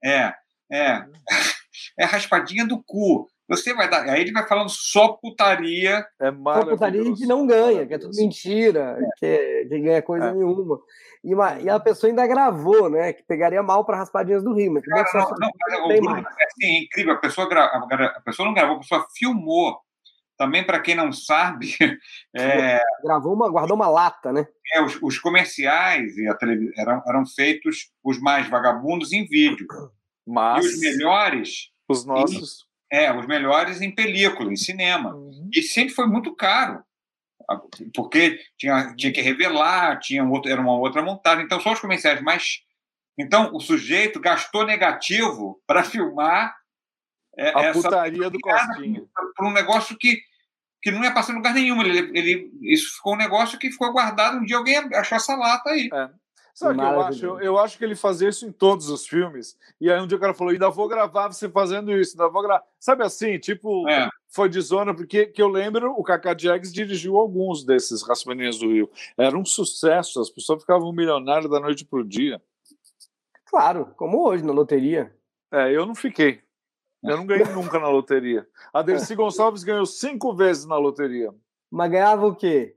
É, 0.04 0.34
é. 0.72 1.04
É 1.98 2.04
raspadinha 2.04 2.66
do 2.66 2.82
cu. 2.82 3.26
Você 3.50 3.74
vai 3.74 3.90
dar. 3.90 4.08
Aí 4.08 4.20
ele 4.20 4.30
vai 4.30 4.46
falando 4.46 4.68
só 4.68 5.08
putaria. 5.08 6.06
É 6.20 6.30
só 6.30 6.64
putaria 6.64 7.02
que 7.12 7.26
não 7.26 7.44
ganha, 7.44 7.84
que 7.84 7.94
é 7.94 7.98
tudo 7.98 8.16
mentira, 8.16 8.96
é. 8.96 9.08
que, 9.18 9.66
que 9.68 9.80
ganha 9.80 10.00
coisa 10.00 10.26
é. 10.26 10.32
nenhuma. 10.32 10.80
E, 11.24 11.34
uma, 11.34 11.58
e 11.58 11.68
a 11.68 11.80
pessoa 11.80 12.08
ainda 12.08 12.24
gravou, 12.28 12.88
né? 12.88 13.12
Que 13.12 13.24
pegaria 13.24 13.60
mal 13.60 13.84
para 13.84 13.96
raspadinhas 13.96 14.44
do 14.44 14.54
Cara, 14.54 15.04
não, 15.14 15.30
não, 15.30 15.50
não, 15.68 15.84
o 15.84 16.00
Bruno, 16.00 16.16
é, 16.16 16.44
assim, 16.44 16.64
é 16.64 16.78
incrível. 16.84 17.14
A 17.14 17.18
pessoa, 17.18 17.48
gra... 17.48 17.64
a 17.64 18.20
pessoa 18.20 18.46
não 18.46 18.54
gravou, 18.54 18.76
a 18.76 18.78
pessoa 18.78 19.06
filmou. 19.18 19.80
Também, 20.38 20.64
para 20.64 20.80
quem 20.80 20.94
não 20.94 21.12
sabe. 21.12 21.74
É... 22.34 22.80
Gravou 23.02 23.34
uma, 23.34 23.50
guardou 23.50 23.76
uma 23.76 23.88
lata, 23.88 24.32
né? 24.32 24.46
É, 24.72 24.80
os, 24.80 24.96
os 25.02 25.18
comerciais 25.18 26.16
e 26.16 26.28
a 26.28 26.34
televisão 26.36 26.72
eram, 26.78 27.02
eram 27.06 27.26
feitos 27.26 27.90
os 28.04 28.20
mais 28.20 28.48
vagabundos 28.48 29.12
em 29.12 29.26
vídeo. 29.26 29.66
Mas... 30.24 30.64
E 30.64 30.68
os 30.68 30.80
melhores. 30.80 31.70
Os 31.88 32.04
nossos. 32.04 32.64
Em, 32.64 32.69
é, 32.90 33.12
os 33.12 33.26
melhores 33.26 33.80
em 33.80 33.94
película, 33.94 34.52
em 34.52 34.56
cinema. 34.56 35.14
Uhum. 35.14 35.48
E 35.54 35.62
sempre 35.62 35.94
foi 35.94 36.06
muito 36.06 36.34
caro 36.34 36.82
porque 37.94 38.38
tinha, 38.56 38.94
tinha 38.94 39.12
que 39.12 39.20
revelar, 39.20 39.98
tinha 39.98 40.22
um 40.22 40.30
outro, 40.30 40.50
era 40.50 40.60
uma 40.60 40.76
outra 40.76 41.02
montagem. 41.02 41.44
Então, 41.44 41.60
só 41.60 41.72
os 41.72 41.80
comerciais 41.80 42.20
mais. 42.22 42.60
Então, 43.18 43.50
o 43.54 43.60
sujeito 43.60 44.20
gastou 44.20 44.64
negativo 44.64 45.60
para 45.66 45.84
filmar 45.84 46.54
é, 47.36 47.52
a 47.56 47.64
essa 47.64 47.82
putaria 47.82 48.30
do 48.30 48.38
Costinha. 48.38 49.02
Por 49.36 49.46
um 49.46 49.52
negócio 49.52 49.96
que, 49.98 50.20
que 50.82 50.90
não 50.90 51.02
ia 51.02 51.12
passar 51.12 51.32
em 51.32 51.36
lugar 51.36 51.54
nenhum. 51.54 51.80
Ele, 51.82 52.18
ele, 52.18 52.50
isso 52.62 52.96
ficou 52.96 53.14
um 53.14 53.18
negócio 53.18 53.58
que 53.58 53.70
ficou 53.70 53.92
guardado. 53.92 54.38
Um 54.38 54.44
dia 54.44 54.56
alguém 54.56 54.76
achou 54.94 55.16
essa 55.16 55.34
lata 55.34 55.70
aí. 55.70 55.88
É. 55.92 56.08
Sabe 56.54 56.74
o 56.74 56.76
que 56.78 56.84
eu 56.84 57.00
acho? 57.00 57.26
Eu, 57.26 57.40
eu, 57.40 57.58
acho 57.58 57.78
que 57.78 57.84
ele 57.84 57.94
fazia 57.94 58.28
isso 58.28 58.46
em 58.46 58.52
todos 58.52 58.88
os 58.88 59.06
filmes. 59.06 59.56
E 59.80 59.90
aí 59.90 60.00
um 60.00 60.06
dia 60.06 60.16
o 60.16 60.20
cara 60.20 60.34
falou: 60.34 60.52
ainda 60.52 60.70
vou 60.70 60.88
gravar 60.88 61.28
você 61.28 61.48
fazendo 61.48 61.92
isso, 61.92 62.12
ainda 62.12 62.32
vou 62.32 62.42
gravar. 62.42 62.62
Sabe 62.78 63.02
assim, 63.04 63.38
tipo, 63.38 63.88
é. 63.88 64.08
foi 64.28 64.48
de 64.48 64.60
zona, 64.60 64.94
porque 64.94 65.26
que 65.26 65.40
eu 65.40 65.48
lembro, 65.48 65.92
o 65.92 66.02
Kaká 66.02 66.36
Jags 66.36 66.72
dirigiu 66.72 67.16
alguns 67.16 67.64
desses 67.64 68.02
Raspaninhas 68.02 68.58
do 68.58 68.68
Rio. 68.70 68.90
Era 69.16 69.36
um 69.36 69.44
sucesso, 69.44 70.20
as 70.20 70.30
pessoas 70.30 70.60
ficavam 70.60 70.92
milionárias 70.92 71.50
da 71.50 71.60
noite 71.60 71.84
pro 71.84 72.04
dia. 72.04 72.40
Claro, 73.46 73.92
como 73.96 74.26
hoje 74.26 74.44
na 74.44 74.52
loteria. 74.52 75.14
É, 75.52 75.72
eu 75.72 75.84
não 75.84 75.94
fiquei. 75.94 76.40
Eu 77.02 77.16
não 77.16 77.26
ganhei 77.26 77.44
nunca 77.52 77.78
na 77.78 77.88
loteria. 77.88 78.46
A 78.72 78.82
Dercy 78.82 79.14
Gonçalves 79.14 79.64
ganhou 79.64 79.86
cinco 79.86 80.34
vezes 80.34 80.66
na 80.66 80.76
loteria. 80.76 81.34
Mas 81.70 81.90
ganhava 81.90 82.26
o 82.26 82.34
quê? 82.34 82.76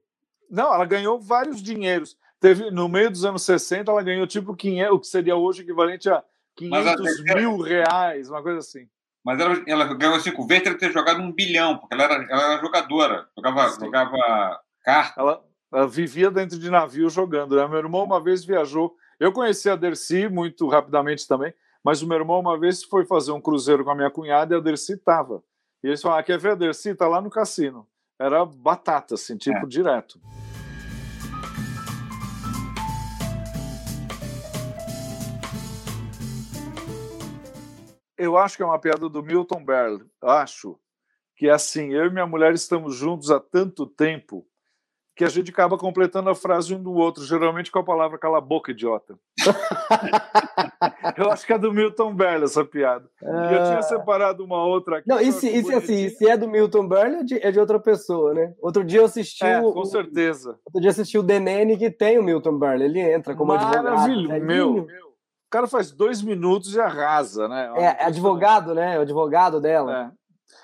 Não, 0.49 0.73
ela 0.73 0.85
ganhou 0.85 1.19
vários 1.19 1.61
dinheiros. 1.61 2.17
Teve, 2.43 2.69
no 2.71 2.89
meio 2.89 3.09
dos 3.09 3.23
anos 3.23 3.41
60, 3.43 3.89
ela 3.89 4.03
ganhou 4.03 4.27
tipo 4.27 4.53
500, 4.53 4.93
o 4.93 4.99
que 4.99 5.07
seria 5.07 5.33
hoje 5.33 5.61
equivalente 5.61 6.09
a 6.09 6.21
500 6.57 7.23
mil 7.23 7.57
reais, 7.61 8.29
uma 8.29 8.43
coisa 8.43 8.59
assim. 8.59 8.85
Mas 9.23 9.39
ela, 9.39 9.63
ela 9.65 9.93
ganhou 9.93 10.19
cinco 10.19 10.45
vezes, 10.45 10.67
ela 10.67 10.77
ter 10.77 10.91
jogado 10.91 11.21
um 11.21 11.31
bilhão, 11.31 11.77
porque 11.77 11.93
ela 11.93 12.03
era, 12.03 12.15
ela 12.29 12.43
era 12.51 12.61
jogadora, 12.61 13.29
jogava, 13.33 13.69
jogava 13.79 14.59
carta. 14.83 15.21
Ela, 15.21 15.41
ela, 15.71 15.87
vivia 15.87 16.29
dentro 16.29 16.59
de 16.59 16.69
navio 16.69 17.09
jogando. 17.09 17.55
Né? 17.55 17.65
Meu 17.65 17.77
irmão 17.77 18.03
uma 18.03 18.21
vez 18.21 18.43
viajou. 18.43 18.93
Eu 19.17 19.31
conheci 19.31 19.69
a 19.69 19.77
Dercy 19.77 20.27
muito 20.27 20.67
rapidamente 20.67 21.25
também, 21.25 21.53
mas 21.81 22.01
o 22.01 22.07
meu 22.07 22.17
irmão 22.17 22.41
uma 22.41 22.59
vez 22.59 22.83
foi 22.83 23.05
fazer 23.05 23.31
um 23.31 23.39
cruzeiro 23.39 23.85
com 23.85 23.91
a 23.91 23.95
minha 23.95 24.11
cunhada 24.11 24.53
e 24.53 24.57
a 24.57 24.59
Dercy 24.59 24.95
estava. 24.95 25.41
E 25.81 25.87
eles 25.87 26.01
falaram: 26.01 26.19
ah, 26.19 26.23
quer 26.23 26.37
ver 26.37 26.51
a 26.51 26.55
Dercy? 26.55 26.89
Está 26.89 27.07
lá 27.07 27.21
no 27.21 27.29
cassino. 27.29 27.87
Era 28.19 28.45
batata, 28.45 29.13
assim, 29.15 29.37
tipo, 29.37 29.59
é. 29.59 29.65
direto. 29.65 30.19
Eu 38.23 38.37
acho 38.37 38.57
que 38.57 38.63
é 38.63 38.65
uma 38.65 38.79
piada 38.79 39.09
do 39.09 39.23
Milton 39.23 39.63
Berle. 39.63 40.05
Acho 40.21 40.79
que 41.35 41.47
é 41.47 41.51
assim, 41.51 41.93
eu 41.93 42.05
e 42.05 42.09
minha 42.09 42.27
mulher 42.27 42.53
estamos 42.53 42.95
juntos 42.95 43.31
há 43.31 43.39
tanto 43.39 43.85
tempo 43.85 44.45
que 45.15 45.23
a 45.23 45.29
gente 45.29 45.51
acaba 45.51 45.77
completando 45.77 46.29
a 46.29 46.35
frase 46.35 46.73
um 46.73 46.81
do 46.81 46.93
outro, 46.93 47.23
geralmente 47.23 47.71
com 47.71 47.77
a 47.77 47.83
palavra 47.83 48.17
cala 48.17 48.39
a 48.39 48.41
boca, 48.41 48.71
idiota. 48.71 49.15
eu 51.17 51.29
acho 51.29 51.45
que 51.45 51.53
é 51.53 51.57
do 51.57 51.71
Milton 51.71 52.15
Berle 52.15 52.45
essa 52.45 52.65
piada. 52.65 53.07
E 53.21 53.53
eu 53.53 53.63
tinha 53.63 53.77
ah. 53.77 53.83
separado 53.83 54.43
uma 54.43 54.65
outra 54.65 54.97
aqui. 54.97 55.07
Não, 55.07 55.19
e 55.19 55.31
se, 55.31 55.47
e 55.47 55.63
se, 55.63 55.73
assim, 55.73 56.09
se 56.09 56.27
é 56.27 56.35
do 56.35 56.47
Milton 56.47 56.87
Berle, 56.87 57.17
é 57.17 57.23
de, 57.23 57.45
é 57.45 57.51
de 57.51 57.59
outra 57.59 57.79
pessoa, 57.79 58.33
né? 58.33 58.55
Outro 58.59 58.83
dia 58.83 59.01
eu 59.01 59.05
assisti. 59.05 59.45
É, 59.45 59.61
o, 59.61 59.71
com 59.71 59.85
certeza. 59.85 60.57
Outro 60.65 60.81
dia 60.81 60.89
assisti 60.89 61.17
o 61.17 61.23
Denene 61.23 61.77
que 61.77 61.91
tem 61.91 62.17
o 62.17 62.23
Milton 62.23 62.57
Berle. 62.57 62.85
Ele 62.85 62.99
entra 62.99 63.35
como 63.35 63.51
advogado. 63.51 63.83
Maravilhoso, 63.83 64.43
meu. 64.43 64.73
meu 64.73 65.12
cara 65.53 65.67
faz 65.67 65.91
dois 65.91 66.23
minutos 66.23 66.73
e 66.73 66.81
arrasa, 66.81 67.47
né? 67.47 67.71
É, 67.75 67.83
é 67.83 68.05
advogado, 68.05 68.73
né? 68.73 68.97
O 68.97 69.03
advogado 69.03 69.61
dela. 69.61 70.11
É. 70.11 70.23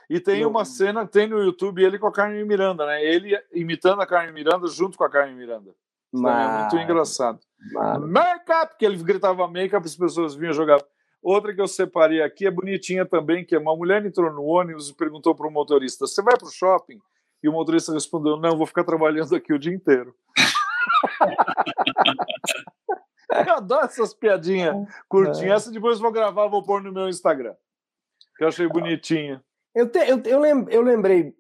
E 0.09 0.19
tem 0.19 0.43
uma 0.43 0.65
cena, 0.65 1.05
tem 1.05 1.27
no 1.27 1.37
YouTube 1.37 1.83
ele 1.83 1.99
com 1.99 2.07
a 2.07 2.11
Carmen 2.11 2.43
Miranda, 2.43 2.87
né? 2.87 3.03
Ele 3.03 3.39
imitando 3.53 4.01
a 4.01 4.07
Carmen 4.07 4.33
Miranda 4.33 4.67
junto 4.67 4.97
com 4.97 5.03
a 5.03 5.09
Carmen 5.09 5.35
Miranda. 5.35 5.75
É 6.11 6.17
muito 6.17 6.77
engraçado. 6.77 7.39
Make-up, 8.01 8.75
que 8.79 8.85
ele 8.85 8.97
gritava 9.03 9.47
make-up, 9.47 9.85
as 9.85 9.95
pessoas 9.95 10.33
vinham 10.33 10.53
jogar. 10.53 10.83
Outra 11.21 11.53
que 11.53 11.61
eu 11.61 11.67
separei 11.67 12.23
aqui 12.23 12.47
é 12.47 12.51
bonitinha 12.51 13.05
também, 13.05 13.45
que 13.45 13.53
é 13.53 13.59
uma 13.59 13.75
mulher 13.75 14.03
entrou 14.03 14.33
no 14.33 14.43
ônibus 14.43 14.89
e 14.89 14.95
perguntou 14.95 15.35
para 15.35 15.47
o 15.47 15.51
motorista: 15.51 16.07
Você 16.07 16.23
vai 16.23 16.35
para 16.35 16.47
o 16.47 16.51
shopping? 16.51 16.99
E 17.43 17.47
o 17.47 17.51
motorista 17.51 17.93
respondeu: 17.93 18.37
Não, 18.37 18.57
vou 18.57 18.65
ficar 18.65 18.83
trabalhando 18.83 19.35
aqui 19.35 19.53
o 19.53 19.59
dia 19.59 19.73
inteiro. 19.73 20.15
Eu 23.47 23.55
adoro 23.55 23.85
essas 23.85 24.13
piadinhas 24.13 24.75
é. 24.75 24.87
curtinhas. 25.07 25.51
É. 25.51 25.55
Essa 25.55 25.71
depois 25.71 25.99
vou 25.99 26.11
gravar, 26.11 26.47
vou 26.47 26.63
pôr 26.63 26.81
no 26.81 26.91
meu 26.91 27.07
Instagram. 27.07 27.55
Que 28.35 28.43
eu 28.43 28.47
achei 28.47 28.67
bonitinha. 28.67 29.43
Eu, 29.75 29.89
te, 29.89 29.99
eu, 29.99 30.21
eu, 30.25 30.39
lem, 30.39 30.65
eu 30.69 30.81
lembrei 30.81 31.33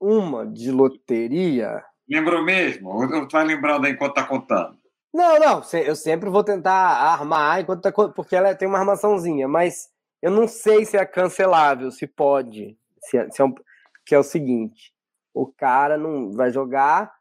uma 0.00 0.46
de 0.46 0.70
loteria. 0.70 1.84
Lembrou 2.08 2.42
mesmo? 2.42 2.88
Ou 2.88 3.28
tu 3.28 3.32
vai 3.32 3.44
lembrando 3.44 3.86
aí 3.86 3.92
enquanto 3.92 4.14
tá 4.14 4.24
contando? 4.24 4.78
Não, 5.12 5.38
não. 5.38 5.62
Eu 5.84 5.96
sempre 5.96 6.30
vou 6.30 6.42
tentar 6.42 6.72
armar 6.72 7.60
enquanto 7.60 7.82
tá, 7.82 7.92
porque 7.92 8.34
ela 8.34 8.54
tem 8.54 8.66
uma 8.66 8.78
armaçãozinha, 8.78 9.46
mas 9.46 9.88
eu 10.22 10.30
não 10.30 10.48
sei 10.48 10.84
se 10.84 10.96
é 10.96 11.04
cancelável, 11.04 11.90
se 11.90 12.06
pode. 12.06 12.78
Se 13.00 13.18
é, 13.18 13.30
se 13.30 13.42
é 13.42 13.44
um, 13.44 13.54
que 14.06 14.14
é 14.14 14.18
o 14.18 14.24
seguinte: 14.24 14.94
o 15.34 15.46
cara 15.46 15.98
não 15.98 16.32
vai 16.32 16.50
jogar 16.50 17.12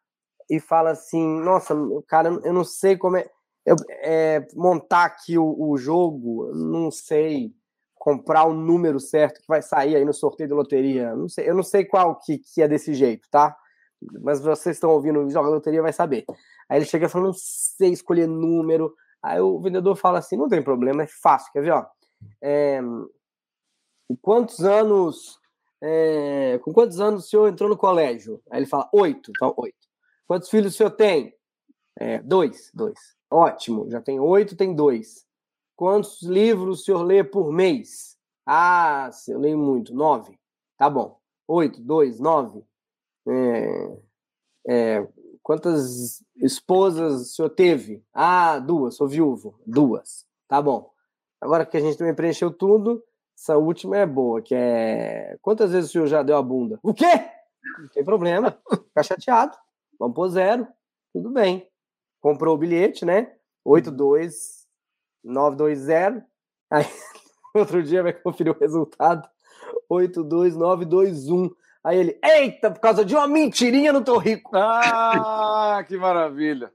e 0.50 0.60
fala 0.60 0.92
assim, 0.92 1.40
nossa, 1.42 1.76
o 1.76 2.02
cara, 2.02 2.30
eu 2.44 2.54
não 2.54 2.64
sei 2.64 2.98
como 2.98 3.18
é 3.18 3.30
eu, 3.66 3.76
é, 3.90 4.48
montar 4.56 5.06
aqui 5.06 5.38
o, 5.38 5.56
o, 5.58 5.78
jogo, 5.78 6.52
não 6.54 6.90
sei. 6.92 7.54
comprar 7.96 8.46
o 8.46 8.54
número 8.54 9.00
certo 9.00 9.42
que 9.42 9.48
vai 9.48 9.62
sair 9.62 9.96
aí 9.96 10.06
no 10.06 10.14
sorteio 10.14 10.50
da 10.50 10.56
loteria. 10.56 11.16
Não 11.16 11.28
sei, 11.28 11.50
eu 11.50 11.56
não 11.56 11.64
sei 11.64 11.86
qual 11.86 12.20
que, 12.20 12.38
que 12.38 12.62
é 12.62 12.68
desse 12.68 12.94
jeito, 12.94 13.28
tá? 13.30 13.56
Mas 14.22 14.42
vocês 14.42 14.78
estão 14.78 14.92
ouvindo 14.92 15.30
joga 15.30 15.50
loteria 15.50 15.82
vai 15.82 15.94
saber. 15.94 16.26
Aí 16.70 16.78
ele 16.80 16.86
chega 16.86 17.10
falando, 17.10 17.28
não 17.28 17.34
sei 17.34 17.92
escolher 17.92 18.28
número. 18.28 18.94
Aí 19.22 19.40
o 19.42 19.60
vendedor 19.60 19.96
fala 19.98 20.20
assim, 20.20 20.38
não 20.38 20.48
tem 20.48 20.64
problema, 20.64 21.04
é 21.04 21.08
fácil, 21.08 21.52
quer 21.52 21.62
ver, 21.62 21.72
ó? 21.72 21.86
É, 22.42 22.80
quantos 24.22 24.64
anos 24.64 25.40
é, 25.82 26.60
com 26.62 26.74
quantos 26.74 27.00
anos 27.00 27.26
o 27.26 27.28
senhor 27.28 27.48
entrou 27.48 27.70
no 27.70 27.78
colégio? 27.78 28.42
Aí 28.52 28.60
ele 28.60 28.66
fala, 28.66 28.90
oito. 28.94 29.32
Então, 29.36 29.54
oito. 29.58 29.88
Quantos 30.28 30.50
filhos 30.50 30.74
o 30.74 30.78
senhor 30.78 30.92
tem? 30.92 31.34
É, 31.98 32.20
dois, 32.20 32.72
dois. 32.74 33.00
Ótimo, 33.32 33.90
já 33.90 34.02
tem 34.02 34.20
oito, 34.20 34.56
tem 34.56 34.74
dois. 34.74 35.26
Quantos 35.76 36.24
livros 36.24 36.82
o 36.82 36.84
senhor 36.84 37.04
lê 37.04 37.24
por 37.24 37.52
mês? 37.52 38.18
Ah, 38.46 39.10
eu 39.28 39.40
leio 39.40 39.58
muito. 39.58 39.94
Nove. 39.94 40.38
Tá 40.78 40.90
bom. 40.90 41.20
Oito, 41.48 41.80
dois, 41.82 42.20
nove. 42.20 42.66
É, 43.28 43.98
é, 44.68 45.08
quantas 45.44 46.24
esposas 46.38 47.22
o 47.22 47.26
senhor 47.26 47.50
teve? 47.50 48.04
Ah, 48.14 48.60
duas, 48.60 48.96
sou 48.96 49.08
viúvo. 49.08 49.60
Duas. 49.66 50.26
Tá 50.48 50.62
bom. 50.62 50.92
Agora 51.40 51.66
que 51.66 51.78
a 51.78 51.80
gente 51.80 51.98
também 51.98 52.14
preencheu 52.16 52.52
tudo, 52.52 53.04
essa 53.38 53.58
última 53.58 53.98
é 53.98 54.06
boa, 54.06 54.42
que 54.42 54.54
é. 54.56 55.38
Quantas 55.42 55.72
vezes 55.72 55.90
o 55.90 55.94
senhor 55.94 56.08
já 56.08 56.24
deu 56.24 56.36
a 56.36 56.42
bunda? 56.42 56.80
O 56.84 56.94
quê? 56.94 57.06
Não 57.80 57.88
tem 57.94 58.04
problema. 58.04 58.58
Fica 58.70 59.04
chateado. 59.04 59.56
Vamos 59.98 60.16
pôr 60.16 60.28
zero. 60.30 60.68
Tudo 61.14 61.30
bem. 61.30 61.68
Comprou 62.22 62.56
o 62.56 62.58
bilhete, 62.58 63.06
né? 63.06 63.34
82920. 63.66 66.26
Aí, 66.72 66.86
outro 67.56 67.84
dia 67.84 68.04
vai 68.04 68.14
conferir 68.14 68.54
o 68.54 68.60
resultado. 68.60 69.28
82921. 69.90 71.50
Aí 71.84 71.98
ele, 71.98 72.20
eita, 72.24 72.72
por 72.72 72.80
causa 72.80 73.04
de 73.06 73.16
uma 73.16 73.28
mentirinha 73.28 73.94
não 73.94 74.04
tô 74.04 74.18
rico. 74.18 74.52
Ah, 74.54 75.84
que 75.88 75.98
maravilha. 75.98 76.72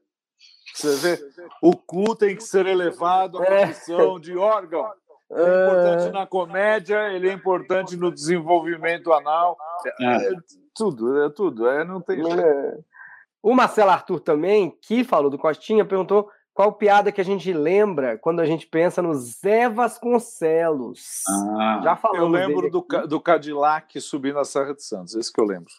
Você 0.74 0.96
vê, 0.96 1.18
o 1.62 1.76
cu 1.76 2.16
tem 2.16 2.34
que 2.34 2.42
ser 2.42 2.66
elevado 2.66 3.38
à 3.38 3.44
é. 3.44 3.66
condição 3.66 4.16
é. 4.16 4.20
de 4.20 4.36
órgão. 4.36 4.90
Ele 5.30 5.40
é 5.40 5.66
importante 5.66 6.12
na 6.12 6.26
comédia, 6.26 7.12
ele 7.12 7.28
é 7.28 7.32
importante 7.32 7.96
no 7.96 8.12
desenvolvimento 8.12 9.12
anal. 9.12 9.56
É, 10.00 10.16
é 10.16 10.30
tudo, 10.74 11.22
é 11.22 11.30
tudo. 11.30 11.68
É, 11.68 11.84
não 11.84 12.00
tem 12.00 12.20
é. 12.20 12.78
O 13.44 13.54
Marcelo 13.54 13.90
Arthur 13.90 14.20
também, 14.20 14.74
que 14.80 15.04
falou 15.04 15.28
do 15.28 15.36
Costinha, 15.36 15.84
perguntou 15.84 16.30
qual 16.54 16.72
piada 16.72 17.12
que 17.12 17.20
a 17.20 17.24
gente 17.24 17.52
lembra 17.52 18.16
quando 18.16 18.40
a 18.40 18.46
gente 18.46 18.66
pensa 18.66 19.02
no 19.02 19.12
Zé 19.12 19.68
Vasconcelos. 19.68 21.20
Ah, 21.28 21.78
Já 21.84 21.94
falamos. 21.94 22.22
Eu 22.22 22.28
lembro 22.28 22.70
do, 22.70 22.80
do 23.06 23.20
Cadillac 23.20 24.00
subindo 24.00 24.38
a 24.38 24.46
Serra 24.46 24.72
de 24.72 24.82
Santos, 24.82 25.14
esse 25.14 25.30
que 25.30 25.38
eu 25.38 25.44
lembro. 25.44 25.70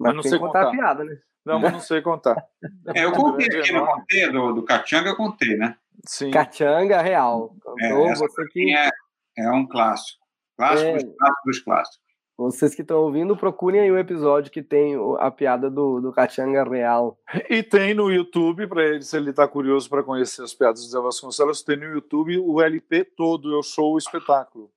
Mas, 0.00 0.14
mas 0.14 0.16
não 0.16 0.22
sei 0.22 0.38
contar. 0.38 0.64
contar. 0.64 0.68
a 0.68 0.70
piada, 0.70 1.04
né? 1.04 1.18
Não, 1.44 1.60
mas 1.60 1.72
não 1.74 1.80
sei 1.80 2.00
contar. 2.00 2.42
É, 2.96 3.04
eu 3.04 3.12
contei 3.12 3.48
aqui, 3.48 3.72
não 3.72 3.84
contei, 3.84 4.32
do, 4.32 4.52
do 4.54 4.62
Catianga 4.62 5.10
eu 5.10 5.16
contei, 5.16 5.58
né? 5.58 5.76
Sim. 6.06 6.30
Catianga 6.30 7.02
Real. 7.02 7.54
É, 7.80 8.14
você 8.14 8.46
que... 8.46 8.74
é, 8.74 8.88
é 9.36 9.50
um 9.50 9.66
clássico. 9.66 10.24
Clássico 10.56 10.88
é... 10.88 10.92
dos 10.94 11.16
clássicos 11.18 11.44
dos 11.44 11.58
clássicos. 11.60 12.03
Vocês 12.36 12.74
que 12.74 12.82
estão 12.82 12.98
ouvindo, 12.98 13.36
procurem 13.36 13.80
aí 13.80 13.90
o 13.92 13.98
episódio 13.98 14.50
que 14.50 14.62
tem 14.62 14.96
a 15.20 15.30
piada 15.30 15.70
do, 15.70 16.00
do 16.00 16.12
Catianga 16.12 16.64
Real. 16.64 17.16
E 17.48 17.62
tem 17.62 17.94
no 17.94 18.10
YouTube, 18.10 18.66
para 18.66 18.84
ele, 18.84 19.02
se 19.02 19.16
ele 19.16 19.30
está 19.30 19.46
curioso 19.46 19.88
para 19.88 20.02
conhecer 20.02 20.42
as 20.42 20.52
piadas 20.52 20.80
do 20.80 20.90
Zé 20.90 21.00
Vasconcelos, 21.00 21.62
tem 21.62 21.76
no 21.76 21.84
YouTube 21.84 22.36
o 22.38 22.60
LP 22.60 23.04
todo, 23.16 23.54
é 23.54 23.56
o 23.56 23.62
show 23.62 23.94
o 23.94 23.98
espetáculo. 23.98 24.68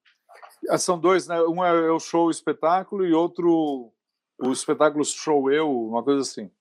Ah, 0.69 0.77
são 0.77 0.99
dois, 0.99 1.27
né? 1.27 1.41
Um 1.41 1.63
é 1.65 1.91
o 1.91 1.99
show 1.99 2.27
o 2.27 2.31
espetáculo 2.31 3.05
e 3.05 3.13
outro 3.13 3.91
o 4.39 4.51
espetáculo 4.51 5.03
show 5.03 5.51
eu, 5.51 5.69
uma 5.69 6.03
coisa 6.03 6.21
assim. 6.21 6.51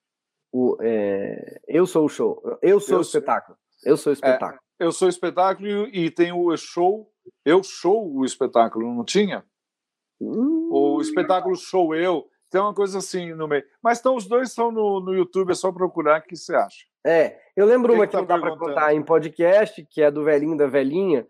O, 0.50 0.78
é... 0.80 1.60
Eu 1.68 1.86
sou 1.86 2.06
o 2.06 2.08
show. 2.08 2.42
Eu 2.62 2.80
sou 2.80 2.94
eu 2.94 2.98
o 3.00 3.02
espetáculo. 3.02 3.58
Eu 3.84 3.96
sou 3.96 4.10
o 4.10 4.14
espetáculo. 4.14 4.60
É, 4.80 4.84
eu 4.84 4.92
sou 4.92 5.06
o 5.06 5.10
espetáculo 5.10 5.68
e, 5.68 6.06
e 6.06 6.10
tem 6.10 6.32
o 6.32 6.56
show. 6.56 7.10
Eu 7.44 7.62
sou 7.62 8.16
o 8.16 8.24
espetáculo, 8.24 8.94
não 8.94 9.04
tinha? 9.04 9.44
Hum. 10.20 10.68
O 10.70 11.00
espetáculo 11.00 11.56
show 11.56 11.94
eu. 11.94 12.26
Tem 12.50 12.60
uma 12.60 12.74
coisa 12.74 12.98
assim 12.98 13.34
no 13.34 13.48
meio. 13.48 13.64
Mas 13.82 13.98
então 13.98 14.14
os 14.14 14.26
dois 14.26 14.50
estão 14.50 14.70
no, 14.70 15.00
no 15.00 15.14
YouTube, 15.14 15.50
é 15.50 15.54
só 15.54 15.72
procurar 15.72 16.20
o 16.20 16.22
que 16.22 16.36
você 16.36 16.54
acha. 16.54 16.84
É, 17.04 17.38
eu 17.56 17.66
lembro 17.66 17.92
que 17.92 17.98
uma 17.98 18.06
que, 18.06 18.16
que 18.16 18.26
tá 18.26 18.36
não 18.36 18.40
dá 18.40 18.46
para 18.46 18.58
contar 18.58 18.94
em 18.94 19.02
podcast, 19.02 19.86
que 19.90 20.02
é 20.02 20.10
do 20.10 20.24
velhinho 20.24 20.56
da 20.56 20.66
velhinha, 20.66 21.26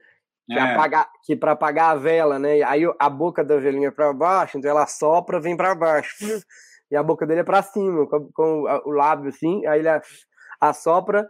que 0.47 0.59
é, 0.59 0.61
apagar, 0.61 1.11
que 1.25 1.35
para 1.35 1.53
apagar 1.53 1.91
a 1.91 1.97
vela, 1.97 2.39
né? 2.39 2.63
Aí 2.63 2.83
a 2.99 3.11
boca 3.11 3.45
da 3.45 3.59
velhinha 3.59 3.89
é 3.89 3.91
para 3.91 4.13
baixo, 4.13 4.57
então 4.57 4.71
ela 4.71 4.87
sopra, 4.87 5.41
vem 5.41 5.57
para 5.57 5.75
baixo. 5.75 6.17
E 6.89 6.95
a 6.95 7.03
boca 7.03 7.27
dele 7.27 7.41
é 7.41 7.43
para 7.43 7.63
cima, 7.63 8.07
com, 8.07 8.31
com, 8.33 8.63
o 8.85 8.91
lábio 8.93 9.31
assim, 9.31 9.67
aí 9.67 9.81
ele 9.81 9.89
assopra 10.61 11.27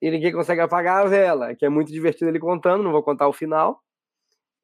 e 0.00 0.10
ninguém 0.10 0.32
consegue 0.32 0.62
apagar 0.62 1.04
a 1.04 1.06
vela, 1.06 1.54
que 1.54 1.66
é 1.66 1.68
muito 1.68 1.92
divertido 1.92 2.30
ele 2.30 2.38
contando, 2.38 2.82
não 2.82 2.92
vou 2.92 3.02
contar 3.02 3.28
o 3.28 3.32
final. 3.32 3.78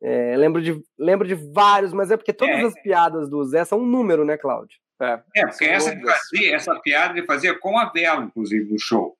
É, 0.03 0.37
lembro, 0.37 0.61
de, 0.61 0.83
lembro 0.99 1.27
de 1.29 1.35
vários, 1.35 1.93
mas 1.93 2.11
é 2.11 2.17
porque 2.17 2.33
todas 2.33 2.57
é. 2.57 2.63
as 2.63 2.75
piadas 2.83 3.31
do 3.31 3.45
Zé 3.45 3.65
são 3.65 3.79
um 3.79 3.87
número, 3.87 4.25
né, 4.25 4.37
Cláudio? 4.37 4.77
É, 5.01 5.23
é 5.37 5.47
porque 5.47 5.65
essa, 5.65 5.91
fazia, 5.91 6.57
essa 6.57 6.81
piada 6.81 7.17
ele 7.17 7.27
fazia 7.27 7.57
com 7.59 7.79
a 7.79 7.85
vela, 7.89 8.25
inclusive, 8.25 8.71
no 8.71 8.79
show. 8.79 9.17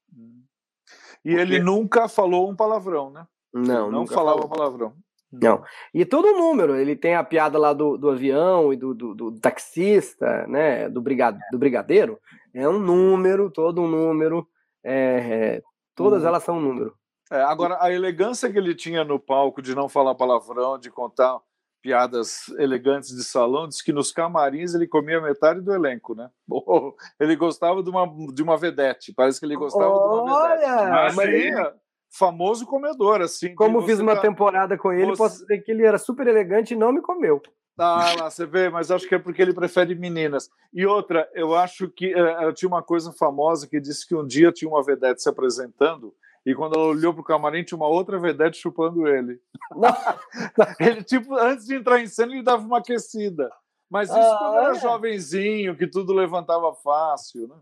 E 1.25 1.31
porque... 1.31 1.41
ele 1.41 1.61
nunca 1.61 2.09
falou 2.09 2.51
um 2.51 2.57
palavrão, 2.57 3.11
né? 3.11 3.27
Não, 3.55 3.91
não 3.91 4.07
falava 4.07 4.43
falou. 4.43 4.49
palavrão. 4.49 4.93
Não. 5.33 5.63
E 5.95 6.05
todo 6.05 6.27
o 6.27 6.39
número, 6.39 6.75
ele 6.75 6.97
tem 6.97 7.15
a 7.15 7.25
piada 7.25 7.59
lá 7.59 7.73
do, 7.73 7.97
do 7.97 8.11
avião 8.11 8.73
e 8.73 8.77
do, 8.77 8.93
do, 8.93 9.15
do 9.15 9.33
taxista, 9.41 10.47
né? 10.47 10.89
Do, 10.89 11.01
brigade, 11.01 11.39
do 11.51 11.59
brigadeiro. 11.59 12.19
É 12.53 12.69
um 12.69 12.79
número, 12.79 13.51
todo 13.51 13.81
um 13.81 13.89
número. 13.89 14.47
É, 14.85 14.95
é, 14.95 15.63
Todas 15.95 16.23
uhum. 16.23 16.29
elas 16.29 16.43
são 16.43 16.59
um 16.59 16.61
número. 16.61 16.95
É, 17.33 17.43
agora, 17.45 17.79
a 17.81 17.91
elegância 17.91 18.53
que 18.53 18.59
ele 18.59 18.75
tinha 18.75 19.03
no 19.05 19.19
palco 19.19 19.63
de 19.63 19.75
não 19.75 19.89
falar 19.89 20.15
palavrão, 20.15 20.79
de 20.79 20.91
contar 20.91 21.41
piadas 21.81 22.47
elegantes 22.59 23.17
de 23.17 23.25
salão, 23.25 23.67
diz 23.67 23.81
que 23.81 23.91
nos 23.91 24.13
camarins 24.13 24.75
ele 24.75 24.87
comia 24.87 25.19
metade 25.19 25.63
do 25.63 25.73
elenco, 25.73 26.15
né? 26.15 26.29
ele 27.19 27.35
gostava 27.35 27.83
de 27.83 27.89
uma, 27.89 28.07
de 28.35 28.43
uma 28.43 28.59
vedete, 28.59 29.15
parece 29.15 29.41
que 29.41 29.47
ele 29.47 29.57
gostava 29.57 29.89
Olha, 29.89 30.15
de 30.15 30.31
uma 30.31 31.09
vedete. 31.09 31.17
Mas, 31.17 31.29
é 31.29 31.75
famoso 32.13 32.67
comedor, 32.67 33.23
assim. 33.23 33.55
Como 33.55 33.81
fiz 33.81 33.99
uma 33.99 34.15
tá... 34.15 34.21
temporada 34.21 34.77
com 34.77 34.93
ele, 34.93 35.07
você... 35.07 35.17
posso 35.17 35.39
dizer 35.41 35.63
que 35.63 35.73
ele 35.73 35.87
era 35.87 35.97
super 35.97 36.27
elegante 36.27 36.75
e 36.75 36.77
não 36.77 36.93
me 36.93 37.01
comeu. 37.01 37.41
Ah, 37.79 38.15
lá, 38.21 38.31
você 38.31 38.45
vê, 38.45 38.69
mas 38.69 38.91
acho 38.91 39.09
que 39.09 39.15
é 39.15 39.19
porque 39.19 39.41
ele 39.41 39.55
prefere 39.55 39.95
meninas. 39.95 40.51
E 40.75 40.85
outra, 40.85 41.27
eu 41.33 41.55
acho 41.55 41.89
que 41.89 42.15
uh, 42.15 42.53
tinha 42.53 42.69
uma 42.69 42.83
coisa 42.83 43.11
famosa 43.13 43.67
que 43.67 43.81
disse 43.81 44.07
que 44.07 44.15
um 44.15 44.27
dia 44.27 44.53
tinha 44.53 44.71
uma 44.71 44.85
vedete 44.85 45.23
se 45.23 45.29
apresentando 45.31 46.15
e 46.45 46.55
quando 46.55 46.75
ela 46.75 46.89
olhou 46.89 47.13
para 47.13 47.21
o 47.21 47.25
camarim 47.25 47.63
tinha 47.63 47.77
uma 47.77 47.89
outra 47.89 48.19
vedete 48.19 48.59
chupando 48.59 49.07
ele. 49.07 49.41
ele, 50.81 51.05
tipo, 51.05 51.35
antes 51.37 51.67
de 51.67 51.77
entrar 51.77 52.01
em 52.01 52.07
cena, 52.07 52.33
ele 52.33 52.43
dava 52.43 52.65
uma 52.65 52.79
aquecida. 52.79 53.51
Mas 53.89 54.09
isso 54.09 54.19
ah, 54.19 54.39
quando 54.39 54.59
era 54.59 54.77
é? 54.77 54.81
jovenzinho, 54.81 55.77
que 55.77 55.87
tudo 55.87 56.13
levantava 56.13 56.75
fácil, 56.75 57.47
né? 57.47 57.57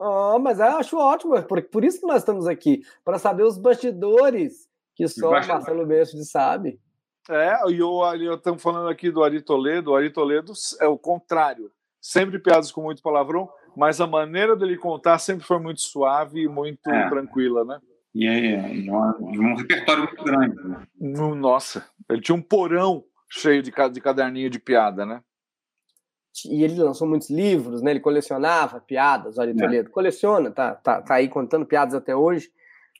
Ah, 0.00 0.38
mas 0.38 0.60
eu 0.60 0.66
acho 0.66 0.96
ótimo, 0.96 1.42
por, 1.42 1.62
por 1.62 1.84
isso 1.84 2.00
que 2.00 2.06
nós 2.06 2.18
estamos 2.18 2.46
aqui, 2.46 2.82
para 3.04 3.18
saber 3.18 3.42
os 3.42 3.58
bastidores 3.58 4.68
que 4.94 5.06
só 5.08 5.28
o 5.28 5.32
Marcelo 5.32 5.86
Mestre 5.86 6.24
sabe. 6.24 6.80
É, 7.28 7.58
e 7.70 7.78
eu 7.78 8.00
estamos 8.34 8.62
falando 8.62 8.88
aqui 8.88 9.10
do 9.10 9.22
Ari 9.22 9.42
Toledo. 9.42 9.90
O 9.90 9.96
Ari 9.96 10.10
Toledo 10.10 10.52
é 10.80 10.86
o 10.86 10.96
contrário. 10.96 11.70
Sempre 12.00 12.38
piadas 12.38 12.70
com 12.70 12.82
muito 12.82 13.02
palavrão, 13.02 13.50
mas 13.76 14.00
a 14.00 14.06
maneira 14.06 14.54
dele 14.54 14.76
contar 14.76 15.18
sempre 15.18 15.44
foi 15.44 15.58
muito 15.58 15.80
suave 15.80 16.42
e 16.42 16.48
muito 16.48 16.88
é. 16.88 17.08
tranquila, 17.08 17.64
né? 17.64 17.80
E 18.16 18.26
é, 18.26 18.86
é 18.86 18.92
um, 18.92 19.54
repertório 19.54 20.04
muito 20.04 20.24
grande. 20.24 20.56
Né? 20.66 20.86
Nossa, 21.36 21.86
ele 22.08 22.22
tinha 22.22 22.34
um 22.34 22.40
porão 22.40 23.04
cheio 23.28 23.62
de, 23.62 23.70
de 23.92 24.00
caderninho 24.00 24.48
de 24.48 24.58
piada, 24.58 25.04
né? 25.04 25.20
E 26.46 26.64
ele 26.64 26.82
lançou 26.82 27.06
muitos 27.06 27.28
livros, 27.28 27.82
né? 27.82 27.90
Ele 27.90 28.00
colecionava 28.00 28.80
piadas, 28.80 29.38
Ari 29.38 29.50
é. 29.50 29.54
Toledo. 29.54 29.90
Coleciona, 29.90 30.50
tá, 30.50 30.74
tá, 30.74 31.02
tá 31.02 31.14
aí 31.14 31.28
contando 31.28 31.66
piadas 31.66 31.94
até 31.94 32.16
hoje. 32.16 32.50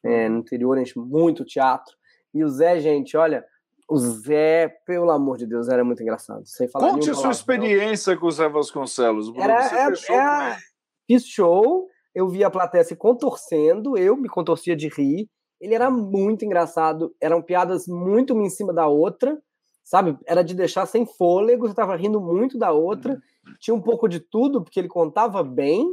É, 0.05 0.29
no 0.29 0.41
interior 0.41 0.77
enche 0.77 0.99
muito 0.99 1.47
teatro. 1.47 1.97
E 2.35 2.45
o 2.45 2.49
Zé, 2.51 2.79
gente, 2.79 3.17
olha, 3.17 3.43
o 3.89 3.97
Zé, 3.97 4.69
pelo 4.85 5.11
amor 5.11 5.39
de 5.39 5.47
Deus, 5.47 5.71
era 5.71 5.83
muito 5.83 6.03
engraçado. 6.03 6.45
Sem 6.45 6.69
falar 6.69 6.91
Conte 6.91 7.09
a 7.09 7.15
sua 7.15 7.31
experiência 7.31 8.15
com 8.19 8.27
o 8.27 8.31
Zé 8.31 8.51
Vasconcelos. 8.51 9.31
Bruno. 9.31 9.45
Era, 9.45 9.63
Você 9.63 9.75
é, 9.75 9.87
fechou 9.87 10.17
é, 10.17 10.59
Fiz 11.07 11.27
show, 11.27 11.89
eu 12.17 12.31
via 12.31 12.47
a 12.47 12.51
plateia 12.51 12.83
se 12.83 12.97
contorcendo, 12.97 13.99
eu 13.99 14.17
me 14.17 14.27
contorcia 14.27 14.75
de 14.75 14.89
rir. 14.89 15.29
Ele 15.61 15.75
era 15.75 15.91
muito 15.91 16.47
engraçado, 16.47 17.15
eram 17.21 17.43
piadas 17.43 17.87
muito 17.87 18.33
uma 18.33 18.43
em 18.43 18.49
cima 18.49 18.73
da 18.73 18.87
outra, 18.87 19.39
sabe? 19.85 20.17
Era 20.25 20.43
de 20.43 20.55
deixar 20.55 20.87
sem 20.87 21.05
fôlego, 21.05 21.67
você 21.67 21.73
estava 21.73 21.95
rindo 21.95 22.19
muito 22.19 22.59
da 22.59 22.73
outra. 22.73 23.13
Uhum. 23.13 23.53
Tinha 23.61 23.75
um 23.75 23.83
pouco 23.83 24.09
de 24.09 24.19
tudo, 24.19 24.65
porque 24.65 24.81
ele 24.81 24.89
contava 24.89 25.43
bem, 25.45 25.87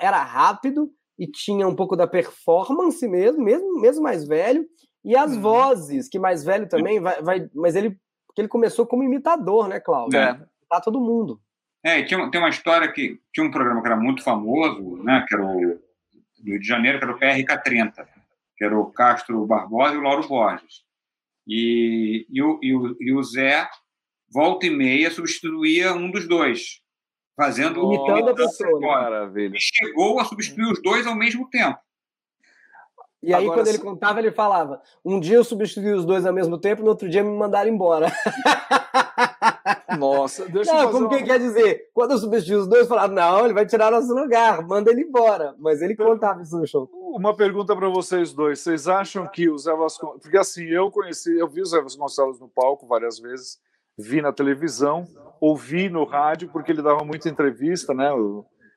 era 0.00 0.20
rápido 0.24 0.90
e 1.16 1.24
tinha 1.28 1.68
um 1.68 1.76
pouco 1.76 1.94
da 1.94 2.08
performance 2.08 3.06
mesmo, 3.06 3.40
mesmo, 3.40 3.80
mesmo 3.80 4.02
mais 4.02 4.26
velho. 4.26 4.66
E 5.04 5.16
as 5.16 5.36
uhum. 5.36 5.40
vozes, 5.40 6.08
que 6.08 6.18
mais 6.18 6.42
velho 6.42 6.68
também 6.68 6.98
vai, 6.98 7.22
vai, 7.22 7.48
mas 7.54 7.76
ele 7.76 7.96
Porque 8.26 8.40
ele 8.40 8.48
começou 8.48 8.84
como 8.88 9.04
imitador, 9.04 9.68
né, 9.68 9.78
Cláudio? 9.78 10.18
É. 10.18 10.44
Tá 10.68 10.80
todo 10.80 11.00
mundo. 11.00 11.40
É, 11.84 12.02
tinha, 12.02 12.30
tem 12.30 12.40
uma 12.40 12.48
história 12.48 12.90
que 12.90 13.20
tinha 13.32 13.46
um 13.46 13.50
programa 13.50 13.82
que 13.82 13.86
era 13.86 13.96
muito 13.96 14.22
famoso, 14.24 14.96
né, 15.02 15.24
que 15.28 15.34
era 15.34 15.44
o 15.44 15.78
do 16.44 16.50
Rio 16.50 16.60
de 16.60 16.66
Janeiro, 16.66 16.98
que 16.98 17.04
era 17.04 17.14
o 17.14 17.18
PRK30, 17.18 18.06
que 18.56 18.64
era 18.64 18.78
o 18.78 18.90
Castro 18.90 19.46
Barbosa 19.46 19.94
e 19.94 19.98
o 19.98 20.02
Lauro 20.02 20.26
Borges. 20.26 20.82
E, 21.46 22.26
e, 22.30 22.42
o, 22.42 22.58
e, 22.62 22.74
o, 22.74 22.96
e 23.00 23.12
o 23.12 23.22
Zé, 23.22 23.68
volta 24.32 24.66
e 24.66 24.70
meia, 24.70 25.10
substituía 25.10 25.94
um 25.94 26.10
dos 26.10 26.26
dois, 26.26 26.80
fazendo 27.36 27.82
Imitando 27.84 28.30
a 28.30 28.34
pessoa, 28.34 28.80
né? 28.80 28.86
Maravilha. 28.86 29.56
E 29.56 29.60
chegou 29.60 30.20
a 30.20 30.24
substituir 30.24 30.70
os 30.70 30.82
dois 30.82 31.06
ao 31.06 31.14
mesmo 31.14 31.48
tempo. 31.48 31.78
E 33.22 33.32
aí, 33.32 33.44
Agora, 33.44 33.60
quando 33.60 33.68
ele 33.68 33.78
contava, 33.78 34.18
ele 34.18 34.30
falava: 34.30 34.82
um 35.02 35.18
dia 35.18 35.36
eu 35.36 35.44
substituí 35.44 35.92
os 35.92 36.04
dois 36.04 36.26
ao 36.26 36.32
mesmo 36.32 36.58
tempo, 36.58 36.82
no 36.82 36.88
outro 36.88 37.08
dia 37.08 37.22
me 37.22 37.30
mandaram 37.30 37.70
embora. 37.70 38.12
Nossa, 39.98 40.46
deixa 40.48 40.70
eu 40.70 40.74
Não, 40.74 40.80
fazer 40.82 40.92
como 40.92 41.06
uma... 41.08 41.16
que 41.16 41.22
quer 41.24 41.38
dizer? 41.38 41.90
Quando 41.92 42.12
eu 42.12 42.18
substituí 42.18 42.56
os 42.56 42.66
dois, 42.68 42.86
falaram: 42.88 43.14
não, 43.14 43.44
ele 43.44 43.54
vai 43.54 43.66
tirar 43.66 43.90
nosso 43.90 44.14
lugar, 44.14 44.60
manda 44.66 44.90
ele 44.90 45.02
embora. 45.02 45.54
Mas 45.58 45.80
ele 45.82 45.94
contava 45.96 46.42
isso 46.42 46.58
no 46.58 46.66
show. 46.66 46.88
Uma 47.16 47.34
pergunta 47.36 47.74
para 47.76 47.88
vocês 47.88 48.32
dois. 48.32 48.60
Vocês 48.60 48.88
acham 48.88 49.26
que 49.28 49.48
o 49.48 49.56
Zé 49.58 49.74
Vasconcelos. 49.74 50.22
Porque 50.22 50.36
assim, 50.38 50.64
eu 50.64 50.90
conheci, 50.90 51.36
eu 51.38 51.48
vi 51.48 51.60
o 51.62 51.66
Zé 51.66 51.80
Vasconcelos 51.80 52.40
no 52.40 52.48
palco 52.48 52.86
várias 52.86 53.18
vezes, 53.18 53.58
vi 53.96 54.20
na 54.20 54.32
televisão, 54.32 55.04
ouvi 55.40 55.88
no 55.88 56.04
rádio, 56.04 56.48
porque 56.52 56.72
ele 56.72 56.82
dava 56.82 57.04
muita 57.04 57.28
entrevista, 57.28 57.94
né? 57.94 58.10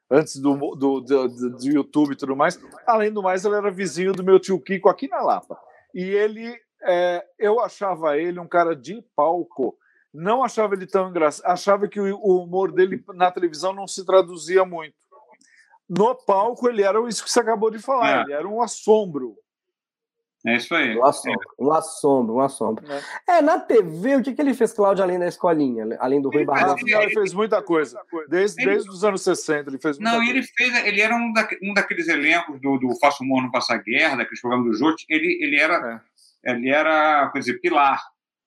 Antes 0.10 0.40
do, 0.40 0.56
do, 0.56 0.76
do, 0.76 1.02
do- 1.02 1.50
do 1.58 1.66
YouTube 1.68 2.14
e 2.14 2.16
tudo 2.16 2.36
mais. 2.36 2.58
Além 2.86 3.12
do 3.12 3.22
mais, 3.22 3.44
ele 3.44 3.56
era 3.56 3.70
vizinho 3.70 4.14
do 4.14 4.24
meu 4.24 4.40
tio 4.40 4.58
Kiko 4.62 4.88
aqui 4.88 5.08
na 5.10 5.22
Lapa. 5.22 5.58
E 5.94 6.02
ele, 6.02 6.56
é, 6.84 7.22
eu 7.38 7.60
achava 7.60 8.18
ele 8.18 8.40
um 8.40 8.48
cara 8.48 8.74
de 8.74 9.04
palco. 9.16 9.76
Não 10.14 10.44
achava 10.44 10.74
ele 10.74 10.88
tão 10.88 11.10
engraçado. 11.10 11.46
Achava 11.52 11.88
que 11.88 12.00
o, 12.00 12.18
humor 12.18 12.72
dele 12.72 13.04
na 13.14 13.32
televisão 13.32 13.74
não 13.74 13.88
se 13.88 14.06
traduzia 14.06 14.66
muito. 14.66 14.96
No 15.90 16.16
palco, 16.16 16.68
ele 16.68 16.84
era 16.84 17.00
isso 17.08 17.24
que 17.24 17.30
você 17.32 17.40
acabou 17.40 17.72
de 17.72 17.80
falar. 17.80 18.20
É. 18.20 18.22
Ele 18.24 18.34
era 18.34 18.48
um 18.48 18.62
assombro. 18.62 19.38
É 20.46 20.56
isso 20.56 20.74
aí. 20.74 20.98
Um 20.98 21.04
assombro, 21.04 21.50
um 21.60 21.72
assombro, 21.74 22.36
um 22.36 22.40
assombro. 22.40 22.86
É, 23.28 23.42
na 23.42 23.60
TV, 23.60 24.16
o 24.16 24.24
que, 24.24 24.34
que 24.34 24.42
ele 24.42 24.54
fez, 24.54 24.72
Cláudio, 24.72 25.04
além 25.04 25.20
da 25.20 25.28
escolinha? 25.28 25.98
Além 26.00 26.22
do 26.22 26.30
Rui 26.30 26.38
Ele 26.38 26.46
Barbosa? 26.46 26.76
Afinal, 26.76 27.02
ele 27.02 27.14
fez 27.14 27.34
muita 27.34 27.62
coisa. 27.62 28.00
Desde, 28.30 28.62
Ele- 28.62 28.72
desde 28.72 28.90
os 28.90 29.04
anos 29.04 29.24
60, 29.24 29.70
ele 29.70 29.80
fez 29.80 29.98
muita 29.98 30.12
Não, 30.12 30.18
coisa. 30.20 30.32
ele 30.32 30.44
fez, 30.44 30.86
ele 30.86 31.02
era 31.02 31.16
um, 31.16 31.34
da, 31.34 31.48
um 31.62 31.74
daqueles 31.74 32.08
elencos 32.08 32.62
do, 32.62 32.78
do 32.78 32.96
Faça 33.00 33.24
Humor 33.24 33.44
no 33.44 33.52
Passa 33.52 33.76
Guerra, 33.78 34.18
daqueles 34.18 34.40
programas 34.40 34.68
do 34.68 34.78
Jote, 34.78 35.06
ele, 35.10 35.38
ele 35.44 35.60
era, 35.60 36.02
ele 36.46 36.70
era, 36.70 37.30
quer 37.32 37.40
dizer, 37.40 37.60
pilar. 37.60 38.02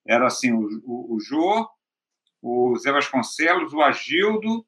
Era 0.06 0.26
assim, 0.26 0.52
o, 0.52 0.68
o, 0.84 1.16
o 1.16 1.20
Jô, 1.20 1.68
o 2.42 2.76
Zé 2.76 2.92
Vasconcelos, 2.92 3.72
o 3.72 3.82
Agildo 3.82 4.64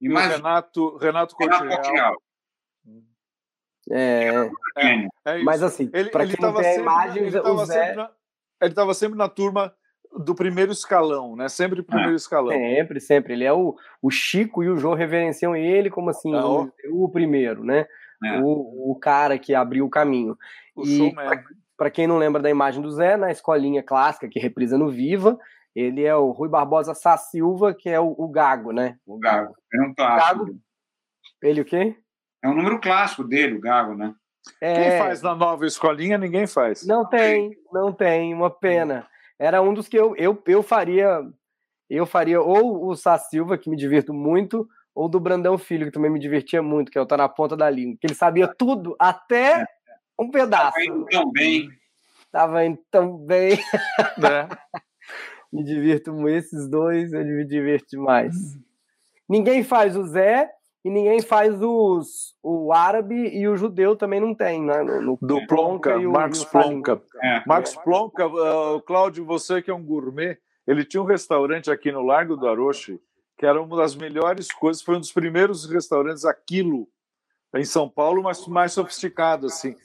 e 0.00 0.06
E 0.06 0.08
o 0.08 0.12
mais 0.12 0.32
Renato, 0.32 0.96
Renato 0.96 1.36
Renato 1.36 1.36
Cortiel. 1.36 1.68
Portingal. 1.68 2.16
É, 3.90 4.50
Gênio. 4.78 5.10
É 5.24 5.36
isso. 5.36 5.44
mas 5.44 5.62
assim, 5.62 5.90
ele 5.92 6.08
quem 6.08 6.36
não 6.40 6.54
tem 6.54 6.60
a 6.60 6.64
sempre, 6.64 6.80
imagem, 6.82 7.24
ele 7.24 7.38
o 7.38 7.42
tava 7.42 7.66
Zé 7.66 7.94
sempre 7.94 8.12
estava 8.60 8.94
sempre 8.94 9.18
na 9.18 9.28
turma 9.28 9.74
do 10.18 10.34
primeiro 10.34 10.70
escalão, 10.72 11.34
né? 11.34 11.48
Sempre 11.48 11.82
primeiro 11.82 12.14
escalão. 12.14 12.52
sempre, 12.52 13.00
sempre. 13.00 13.32
Ele 13.32 13.44
é 13.44 13.52
o, 13.52 13.76
o 14.00 14.10
Chico 14.10 14.62
e 14.62 14.68
o 14.68 14.76
João 14.76 14.94
reverenciam 14.94 15.56
ele 15.56 15.90
como 15.90 16.10
assim, 16.10 16.34
Ah, 16.34 16.42
vamos 16.42 16.70
dizer, 16.76 16.90
o 16.92 17.08
primeiro, 17.08 17.64
né? 17.64 17.86
É. 18.24 18.40
O, 18.40 18.92
o 18.92 18.98
cara 19.00 19.38
que 19.38 19.54
abriu 19.54 19.84
o 19.84 19.90
caminho. 19.90 20.36
O 20.76 20.84
E 20.84 20.96
showman. 20.96 21.42
Para 21.76 21.90
quem 21.90 22.06
não 22.06 22.18
lembra 22.18 22.40
da 22.40 22.50
imagem 22.50 22.82
do 22.82 22.90
Zé, 22.90 23.16
na 23.16 23.30
escolinha 23.30 23.82
clássica 23.82 24.28
que 24.28 24.38
reprisa 24.38 24.78
no 24.78 24.90
Viva, 24.90 25.38
ele 25.74 26.04
é 26.04 26.14
o 26.14 26.30
Rui 26.30 26.48
Barbosa 26.48 26.94
Sá 26.94 27.16
Silva, 27.16 27.74
que 27.74 27.88
é 27.88 27.98
o, 27.98 28.14
o 28.16 28.28
Gago, 28.28 28.72
né? 28.72 28.96
O 29.06 29.18
Gago. 29.18 29.54
Era 29.72 29.88
um 29.88 29.94
clássico. 29.94 30.44
Gago. 30.44 30.58
Ele 31.42 31.60
o 31.62 31.64
quê? 31.64 31.96
É 32.44 32.48
um 32.48 32.54
número 32.54 32.80
clássico 32.80 33.24
dele, 33.24 33.56
o 33.56 33.60
Gago, 33.60 33.94
né? 33.94 34.14
É, 34.60 34.74
Quem 34.74 34.98
faz 34.98 35.22
na 35.22 35.34
nova 35.34 35.66
escolinha, 35.66 36.18
ninguém 36.18 36.46
faz. 36.46 36.86
Não 36.86 37.08
tem, 37.08 37.56
não 37.72 37.92
tem, 37.92 38.34
uma 38.34 38.50
pena. 38.50 39.06
Era 39.38 39.62
um 39.62 39.72
dos 39.72 39.88
que 39.88 39.96
eu, 39.96 40.14
eu, 40.16 40.40
eu 40.46 40.62
faria, 40.62 41.20
eu 41.88 42.04
faria 42.04 42.40
ou 42.40 42.88
o 42.88 42.96
Sá 42.96 43.18
Silva, 43.18 43.56
que 43.56 43.70
me 43.70 43.76
divirto 43.76 44.12
muito, 44.12 44.68
ou 44.94 45.08
do 45.08 45.20
Brandão 45.20 45.56
Filho, 45.56 45.86
que 45.86 45.92
também 45.92 46.10
me 46.10 46.18
divertia 46.18 46.60
muito, 46.60 46.90
que 46.90 46.98
é 46.98 47.00
o 47.00 47.06
Tá 47.06 47.16
na 47.16 47.28
Ponta 47.28 47.56
da 47.56 47.70
Língua, 47.70 47.96
que 48.00 48.06
ele 48.06 48.14
sabia 48.14 48.48
tudo, 48.48 48.96
até 48.98 49.64
um 50.22 50.30
pedaço. 50.30 50.72
Foi 50.72 50.86
indo 50.86 51.04
tão 51.06 51.30
bem. 51.30 51.68
Tava 52.30 52.64
indo 52.64 52.78
tão 52.90 53.16
bem. 53.18 53.58
Né? 54.18 54.48
Me 55.52 55.62
divirto 55.62 56.12
muito, 56.14 56.38
esses 56.38 56.66
dois, 56.66 57.12
eu 57.12 57.22
me 57.22 57.44
divirto 57.44 57.88
demais. 57.90 58.34
Ninguém 59.28 59.62
faz 59.62 59.94
o 59.98 60.06
Zé 60.06 60.48
e 60.82 60.88
ninguém 60.88 61.20
faz 61.20 61.60
os, 61.60 62.34
o 62.42 62.72
árabe 62.72 63.14
e 63.14 63.46
o 63.46 63.54
judeu 63.54 63.94
também 63.94 64.18
não 64.18 64.34
tem, 64.34 64.62
né? 64.62 64.82
No, 64.82 65.02
no 65.02 65.18
Do 65.20 65.46
Plonka, 65.46 65.94
e 65.96 66.06
o- 66.06 66.12
Marcos 66.12 66.40
o. 66.40 66.50
Plonka. 66.50 67.02
É. 67.22 67.42
Marcos 67.46 67.76
Plonka, 67.76 68.26
uh, 68.26 68.80
Cláudio, 68.80 69.26
você 69.26 69.60
que 69.60 69.70
é 69.70 69.74
um 69.74 69.84
gourmet, 69.84 70.38
ele 70.66 70.86
tinha 70.86 71.02
um 71.02 71.06
restaurante 71.06 71.70
aqui 71.70 71.92
no 71.92 72.00
Largo 72.00 72.34
do 72.34 72.48
Aroche, 72.48 72.98
que 73.36 73.44
era 73.44 73.60
uma 73.60 73.76
das 73.76 73.94
melhores 73.94 74.50
coisas, 74.50 74.82
foi 74.82 74.96
um 74.96 75.00
dos 75.00 75.12
primeiros 75.12 75.68
restaurantes 75.70 76.24
aquilo 76.24 76.88
em 77.54 77.64
São 77.64 77.90
Paulo, 77.90 78.22
mas 78.22 78.46
mais 78.46 78.72
sofisticado 78.72 79.48
assim. 79.48 79.76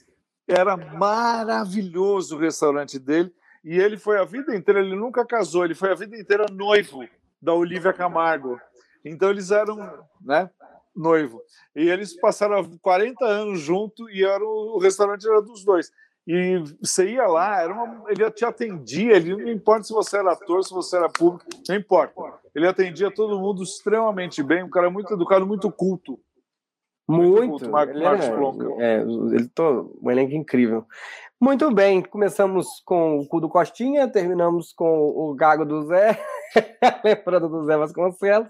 Era 0.48 0.78
maravilhoso 0.78 2.36
o 2.36 2.40
restaurante 2.40 2.98
dele 2.98 3.34
e 3.64 3.78
ele 3.78 3.98
foi 3.98 4.18
a 4.18 4.24
vida 4.24 4.56
inteira, 4.56 4.80
ele 4.80 4.96
nunca 4.96 5.26
casou, 5.26 5.66
ele 5.66 5.76
foi 5.76 5.92
a 5.92 5.96
vida 5.96 6.16
inteira 6.18 6.46
noivo 6.52 7.06
da 7.42 7.54
Olivia 7.54 7.92
Camargo. 7.92 8.60
Então 9.04 9.30
eles 9.30 9.52
eram, 9.52 9.78
né, 10.22 10.50
noivo. 10.96 11.42
E 11.76 11.90
eles 11.90 12.20
passaram 12.20 12.64
40 12.82 13.26
anos 13.26 13.60
junto 13.60 14.10
e 14.10 14.24
era 14.24 14.44
o, 14.44 14.76
o 14.76 14.80
restaurante 14.80 15.28
era 15.28 15.42
dos 15.42 15.64
dois. 15.64 15.92
E 16.26 16.62
você 16.82 17.12
ia 17.12 17.26
lá, 17.26 17.62
era 17.62 17.74
uma, 17.74 18.12
ele 18.12 18.30
te 18.32 18.44
atendia, 18.44 19.16
ele 19.16 19.36
não 19.36 19.50
importa 19.50 19.84
se 19.84 19.94
você 19.94 20.18
era 20.18 20.34
ator, 20.34 20.62
se 20.62 20.74
você 20.74 20.98
era 20.98 21.08
público, 21.08 21.46
não 21.70 21.76
importa. 21.76 22.22
Ele 22.54 22.68
atendia 22.68 23.10
todo 23.10 23.40
mundo 23.40 23.64
extremamente 23.64 24.44
bem, 24.44 24.62
um 24.62 24.70
cara 24.70 24.90
muito 24.90 25.14
educado, 25.14 25.48
muito 25.48 25.72
culto. 25.72 26.20
Muito. 27.08 27.48
culto, 27.50 27.70
Marcos- 27.72 27.96
ele 27.96 28.04
Marcos 28.04 28.26
é, 28.80 28.84
é, 28.84 29.02
ele 29.02 29.48
tô, 29.50 29.98
um 30.02 30.12
elenco 30.12 30.34
incrível. 30.34 30.86
Muito 31.40 31.72
bem, 31.74 32.02
começamos 32.02 32.68
com 32.86 33.20
o 33.20 33.28
cu 33.28 33.40
do 33.40 33.48
Costinha, 33.48 34.08
terminamos 34.08 34.74
com 34.74 35.08
o 35.10 35.36
gago 35.36 35.64
do 35.66 35.86
Zé, 35.86 36.20
lembrando 37.06 37.48
do 37.48 37.66
Zé 37.66 37.78
Vasconcelos, 37.78 38.50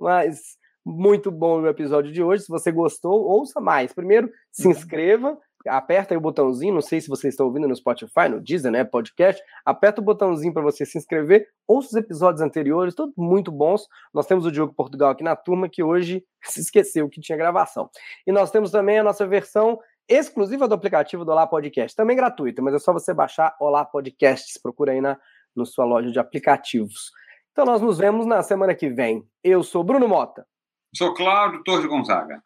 mas 0.00 0.56
muito 0.84 1.30
bom 1.30 1.60
o 1.60 1.68
episódio 1.68 2.10
de 2.10 2.22
hoje. 2.22 2.44
Se 2.44 2.48
você 2.48 2.72
gostou, 2.72 3.22
ouça 3.22 3.60
mais. 3.60 3.92
Primeiro, 3.92 4.30
se 4.50 4.66
inscreva, 4.68 5.38
aperta 5.66 6.14
aí 6.14 6.18
o 6.18 6.20
botãozinho, 6.20 6.74
não 6.74 6.80
sei 6.80 7.00
se 7.00 7.08
você 7.08 7.28
está 7.28 7.44
ouvindo 7.44 7.68
no 7.68 7.76
Spotify, 7.76 8.28
no 8.28 8.40
Deezer, 8.40 8.70
né, 8.70 8.84
podcast, 8.84 9.42
aperta 9.64 10.00
o 10.00 10.04
botãozinho 10.04 10.52
para 10.52 10.62
você 10.62 10.84
se 10.84 10.98
inscrever, 10.98 11.46
ouça 11.66 11.88
os 11.88 11.94
episódios 11.94 12.40
anteriores, 12.40 12.94
todos 12.94 13.14
muito 13.16 13.50
bons. 13.50 13.86
Nós 14.12 14.26
temos 14.26 14.46
o 14.46 14.52
Diogo 14.52 14.74
Portugal 14.74 15.10
aqui 15.10 15.22
na 15.22 15.36
turma, 15.36 15.68
que 15.68 15.82
hoje 15.82 16.24
se 16.42 16.60
esqueceu 16.60 17.08
que 17.08 17.20
tinha 17.20 17.36
gravação. 17.36 17.88
E 18.26 18.32
nós 18.32 18.50
temos 18.50 18.70
também 18.70 18.98
a 18.98 19.04
nossa 19.04 19.26
versão 19.26 19.78
exclusiva 20.08 20.66
do 20.66 20.74
aplicativo 20.74 21.24
do 21.24 21.30
Olá 21.30 21.46
Podcast, 21.46 21.96
também 21.96 22.16
gratuita, 22.16 22.60
mas 22.60 22.74
é 22.74 22.78
só 22.78 22.92
você 22.92 23.14
baixar 23.14 23.54
Olá 23.60 23.84
Podcasts, 23.84 24.60
procura 24.60 24.92
aí 24.92 25.00
na, 25.00 25.18
na 25.54 25.64
sua 25.64 25.84
loja 25.84 26.10
de 26.10 26.18
aplicativos. 26.18 27.10
Então 27.52 27.64
nós 27.64 27.80
nos 27.80 27.98
vemos 27.98 28.26
na 28.26 28.42
semana 28.42 28.74
que 28.74 28.88
vem. 28.88 29.22
Eu 29.44 29.62
sou 29.62 29.84
Bruno 29.84 30.08
Mota. 30.08 30.46
Sou 30.94 31.14
Cláudio 31.14 31.62
Torres 31.64 31.86
Gonzaga. 31.86 32.42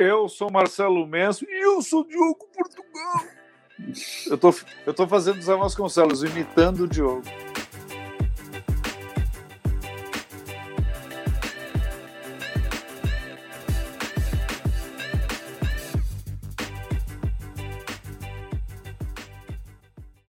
Eu 0.00 0.30
sou 0.30 0.50
Marcelo 0.50 1.06
Menso 1.06 1.44
e 1.44 1.62
eu 1.62 1.82
sou 1.82 2.02
Diogo 2.02 2.48
Portugal. 2.56 3.20
Eu 4.26 4.38
tô, 4.38 4.54
eu 4.86 4.94
tô 4.94 5.06
fazendo 5.06 5.42
Zé 5.42 5.54
Vasconcelos, 5.54 6.24
imitando 6.24 6.84
o 6.84 6.88
Diogo. 6.88 7.22